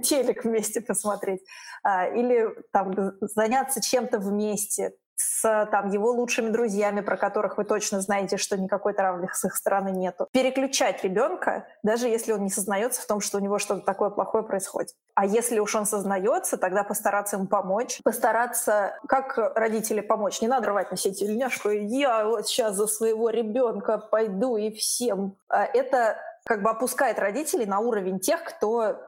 [0.03, 1.41] телек вместе посмотреть.
[1.83, 4.93] А, или там заняться чем-то вместе,
[5.39, 9.55] с там, его лучшими друзьями, про которых вы точно знаете, что никакой травли с их
[9.55, 10.27] стороны нету.
[10.31, 14.43] Переключать ребенка, даже если он не сознается в том, что у него что-то такое плохое
[14.43, 14.93] происходит.
[15.15, 17.99] А если уж он сознается, тогда постараться ему помочь.
[18.03, 20.41] Постараться, как родители помочь.
[20.41, 21.69] Не надо рвать на себе тельняшку.
[21.69, 25.35] Я вот сейчас за своего ребенка пойду и всем.
[25.49, 29.01] А это как бы опускает родителей на уровень тех, кто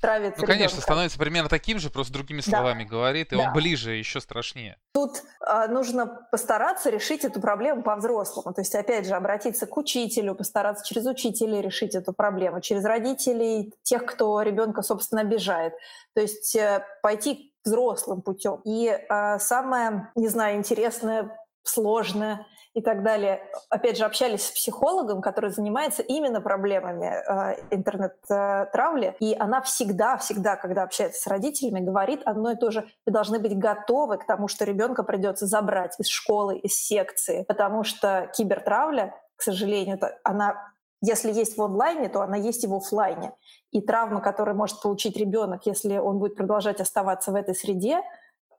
[0.00, 0.52] травит Ну, ребенка.
[0.52, 2.90] конечно, становится примерно таким же, просто другими словами да.
[2.90, 3.48] говорит, и да.
[3.48, 4.78] он ближе, еще страшнее.
[4.92, 8.54] Тут э, нужно постараться решить эту проблему по-взрослому.
[8.54, 13.72] То есть, опять же, обратиться к учителю, постараться через учителя решить эту проблему, через родителей,
[13.82, 15.74] тех, кто ребенка, собственно, обижает.
[16.14, 18.60] То есть э, пойти взрослым путем.
[18.64, 23.42] И э, самое, не знаю, интересное, сложное— и так далее.
[23.70, 30.56] Опять же, общались с психологом, который занимается именно проблемами э, интернет-травли, и она всегда, всегда,
[30.56, 32.86] когда общается с родителями, говорит одно и то же.
[33.06, 37.84] Вы должны быть готовы к тому, что ребенка придется забрать из школы, из секции, потому
[37.84, 40.54] что кибертравля, к сожалению, она
[41.00, 43.32] если есть в онлайне, то она есть и в офлайне.
[43.70, 48.00] И травма, которую может получить ребенок, если он будет продолжать оставаться в этой среде,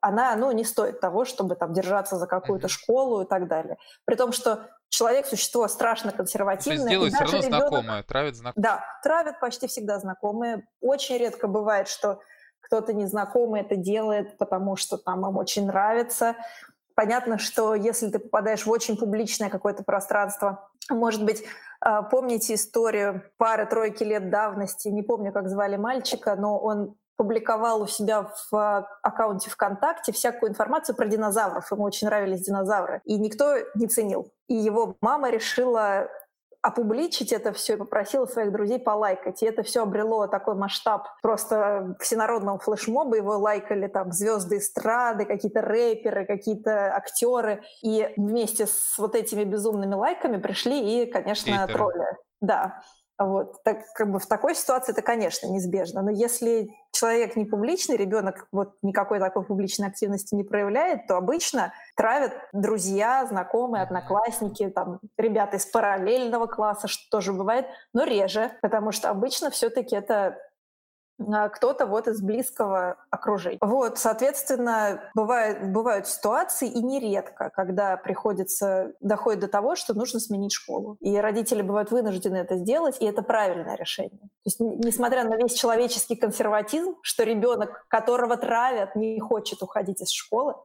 [0.02, 2.70] она ну, не стоит того, чтобы там, держаться за какую-то mm-hmm.
[2.70, 3.78] школу и так далее.
[4.06, 6.78] При том, что человек– существо страшно консервативное.
[6.78, 7.68] То есть делают все равно ребенок...
[7.68, 8.64] знакомое, травят знакомые.
[8.64, 10.68] Да, травят почти всегда знакомые.
[10.82, 12.20] Очень редко бывает, что
[12.62, 16.36] кто-то незнакомый это делает, потому что там им очень нравится.
[16.96, 21.44] Понятно, что если ты попадаешь в очень публичное какое-то пространство, может быть,
[21.82, 27.88] а, помните историю пары-тройки лет давности, не помню, как звали мальчика, но он публиковал у
[27.88, 31.70] себя в а, аккаунте ВКонтакте всякую информацию про динозавров.
[31.70, 33.02] Ему очень нравились динозавры.
[33.04, 34.32] И никто не ценил.
[34.48, 36.08] И его мама решила
[36.62, 39.44] опубличить это все и попросила своих друзей полайкать.
[39.44, 43.18] И это все обрело такой масштаб просто всенародного флешмоба.
[43.18, 47.64] Его лайкали там звезды эстрады, какие-то рэперы, какие-то актеры.
[47.82, 51.74] И вместе с вот этими безумными лайками пришли и, конечно, Хейтеры.
[51.74, 52.06] тролли.
[52.40, 52.82] Да.
[53.20, 53.62] Вот.
[53.64, 56.02] Так, как бы в такой ситуации это, конечно, неизбежно.
[56.02, 56.70] Но если
[57.00, 63.26] человек не публичный, ребенок вот никакой такой публичной активности не проявляет, то обычно травят друзья,
[63.26, 69.50] знакомые, одноклассники, там, ребята из параллельного класса, что тоже бывает, но реже, потому что обычно
[69.50, 70.38] все-таки это
[71.54, 73.60] кто-то вот из близкого окружения.
[73.62, 80.54] Вот, соответственно, бывает, бывают ситуации, и нередко, когда приходится, доходит до того, что нужно сменить
[80.54, 80.98] школу.
[81.02, 84.20] И родители бывают вынуждены это сделать, и это правильное решение.
[84.20, 90.12] То есть, несмотря на весь человеческий консерватизм, что ребенок, которого травят, не хочет уходить из
[90.12, 90.56] школы,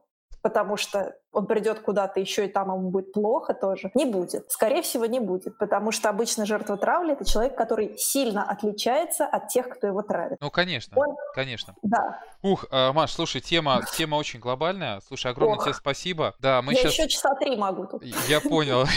[0.41, 3.91] потому что он придет куда-то еще и там ему будет плохо тоже.
[3.93, 4.49] Не будет.
[4.49, 9.49] Скорее всего, не будет, потому что обычно жертва травли— это человек, который сильно отличается от
[9.49, 10.37] тех, кто его травит.
[10.39, 11.15] Ну, конечно, он...
[11.33, 11.75] конечно.
[11.83, 12.21] Да.
[12.41, 15.01] Ух, э, Маш, слушай, тема, тема очень глобальная.
[15.01, 15.65] Слушай, огромное Ох.
[15.65, 16.35] тебе спасибо.
[16.39, 16.93] Да, мы Я сейчас...
[16.93, 18.03] еще часа три могу тут.
[18.27, 18.85] Я понял.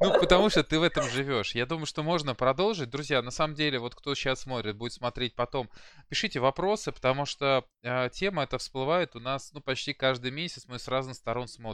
[0.00, 1.54] Ну, потому что ты в этом живешь.
[1.54, 2.90] Я думаю, что можно продолжить.
[2.90, 5.70] Друзья, на самом деле, вот кто сейчас смотрит, будет смотреть потом,
[6.08, 10.64] пишите вопросы, потому что э, тема эта всплывает у нас, ну, почти каждый месяц.
[10.66, 11.65] Мы с разных сторон смотрим.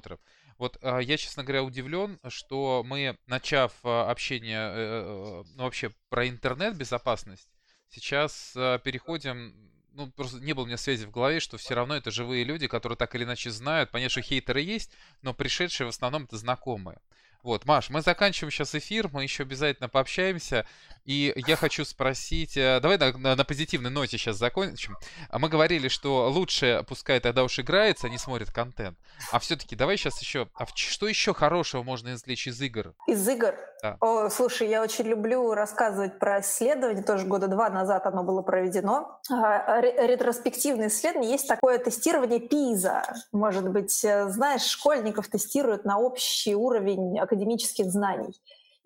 [0.58, 5.90] Вот э, я, честно говоря, удивлен, что мы, начав э, общение, э, э, ну, вообще
[6.08, 7.48] про интернет-безопасность,
[7.88, 9.54] сейчас э, переходим
[9.94, 12.66] ну, просто не было у меня связи в голове, что все равно это живые люди,
[12.66, 13.90] которые так или иначе знают.
[13.90, 14.90] Понятно, что хейтеры есть,
[15.20, 16.98] но пришедшие в основном это знакомые.
[17.42, 20.64] Вот, Маш, мы заканчиваем сейчас эфир, мы еще обязательно пообщаемся.
[21.04, 24.96] И я хочу спросить, э, давай на, на, на позитивной ноте сейчас закончим.
[25.30, 28.96] А Мы говорили, что лучше, пускай тогда уж играется, а не смотрит контент.
[29.32, 32.94] А все-таки давай сейчас еще, а что еще хорошего можно извлечь из игр?
[33.08, 33.54] Из игр?
[33.82, 33.96] Да.
[34.00, 39.20] О, слушай, я очень люблю рассказывать про исследования, тоже года два назад оно было проведено.
[39.28, 43.02] А, ретроспективное исследование, есть такое тестирование ПИЗа.
[43.32, 48.32] Может быть, э, знаешь, школьников тестируют на общий уровень академических знаний.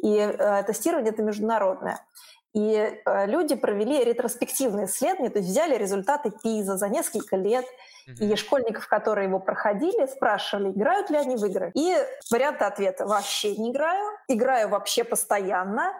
[0.02, 2.00] И э, тестирование это международное.
[2.56, 7.66] И э, люди провели ретроспективные исследования, то есть взяли результаты ПИЗа за несколько лет,
[8.08, 8.32] mm-hmm.
[8.32, 11.70] и школьников, которые его проходили, спрашивали, играют ли они в игры.
[11.74, 11.94] И
[12.30, 15.92] варианты ответа «вообще не играю», «играю вообще постоянно»,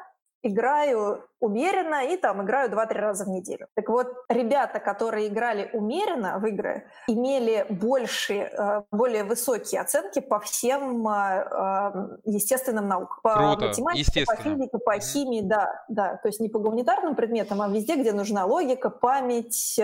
[0.46, 3.68] играю умеренно и там играю 2-3 раза в неделю.
[3.74, 10.40] Так вот, ребята, которые играли умеренно в игры, имели большие, э, более высокие оценки по
[10.40, 13.18] всем э, э, естественным наукам.
[13.22, 13.66] По Круто.
[13.66, 16.16] математике, по физике, по химии, да, да.
[16.16, 19.78] То есть не по гуманитарным предметам, а везде, где нужна логика, память,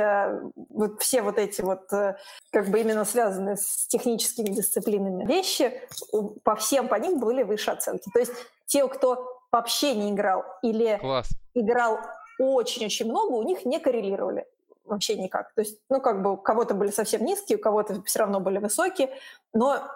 [0.71, 5.73] вот все вот эти вот как бы именно связанные с техническими дисциплинами вещи,
[6.45, 8.11] по всем по ним были выше оценки.
[8.13, 8.33] То есть
[8.67, 11.28] те, кто вообще не играл или Класс.
[11.55, 12.00] играл
[12.38, 14.46] очень-очень много, у них не коррелировали
[14.84, 15.53] вообще никак.
[15.55, 18.59] То есть, ну, как бы у кого-то были совсем низкие, у кого-то все равно были
[18.59, 19.11] высокие,
[19.53, 19.88] но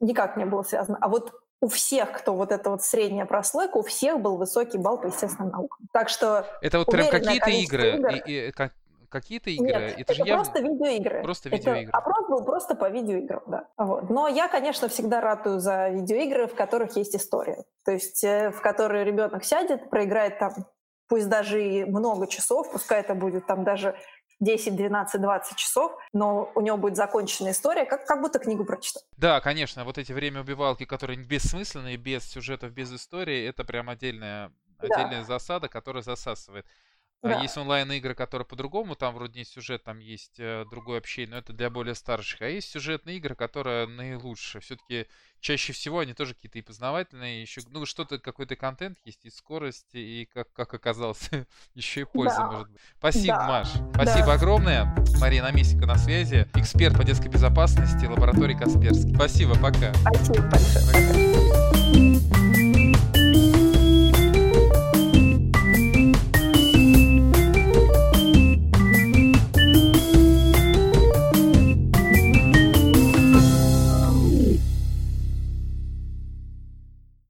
[0.00, 0.98] никак не было связано.
[1.00, 4.98] А вот у всех, кто вот эта вот средняя прослойка, у всех был высокий балл
[4.98, 5.86] по естественным наукам.
[5.92, 8.08] Так что это вот прям какие-то игры, игр...
[8.08, 8.72] и, и, как,
[9.12, 9.66] какие-то игры?
[9.66, 10.72] Нет, это, же просто явно...
[10.72, 11.22] видеоигры.
[11.22, 11.88] Просто видеоигры.
[11.88, 13.68] Это опрос был просто по видеоиграм, да.
[13.76, 14.10] Вот.
[14.10, 17.64] Но я, конечно, всегда ратую за видеоигры, в которых есть история.
[17.84, 20.52] То есть э, в которые ребенок сядет, проиграет там,
[21.08, 23.94] пусть даже и много часов, пускай это будет там даже
[24.42, 29.02] 10, 12, 20 часов, но у него будет законченная история, как, как будто книгу прочитал.
[29.16, 34.52] Да, конечно, вот эти время убивалки, которые бессмысленные, без сюжетов, без истории, это прям отдельная,
[34.78, 35.24] отдельная да.
[35.24, 36.66] засада, которая засасывает.
[37.22, 37.40] А да.
[37.40, 41.52] Есть онлайн-игры, которые по-другому, там вроде не сюжет, там есть э, другое общение, но это
[41.52, 42.42] для более старших.
[42.42, 44.60] А есть сюжетные игры, которые наилучшие.
[44.60, 45.06] Все-таки
[45.38, 49.94] чаще всего они тоже какие-то и познавательные, еще, ну, что-то, какой-то контент есть, и скорость,
[49.94, 51.30] и, как, как оказалось,
[51.74, 52.50] еще и польза да.
[52.50, 52.80] может быть.
[52.98, 53.46] Спасибо, да.
[53.46, 53.68] Маш.
[53.94, 54.32] Спасибо да.
[54.32, 54.94] огромное.
[55.20, 59.14] Мария Намесика на связи, эксперт по детской безопасности, лаборатории Касперский.
[59.14, 59.94] Спасибо, пока.
[59.94, 60.86] Спасибо большое.
[60.86, 61.31] Пока.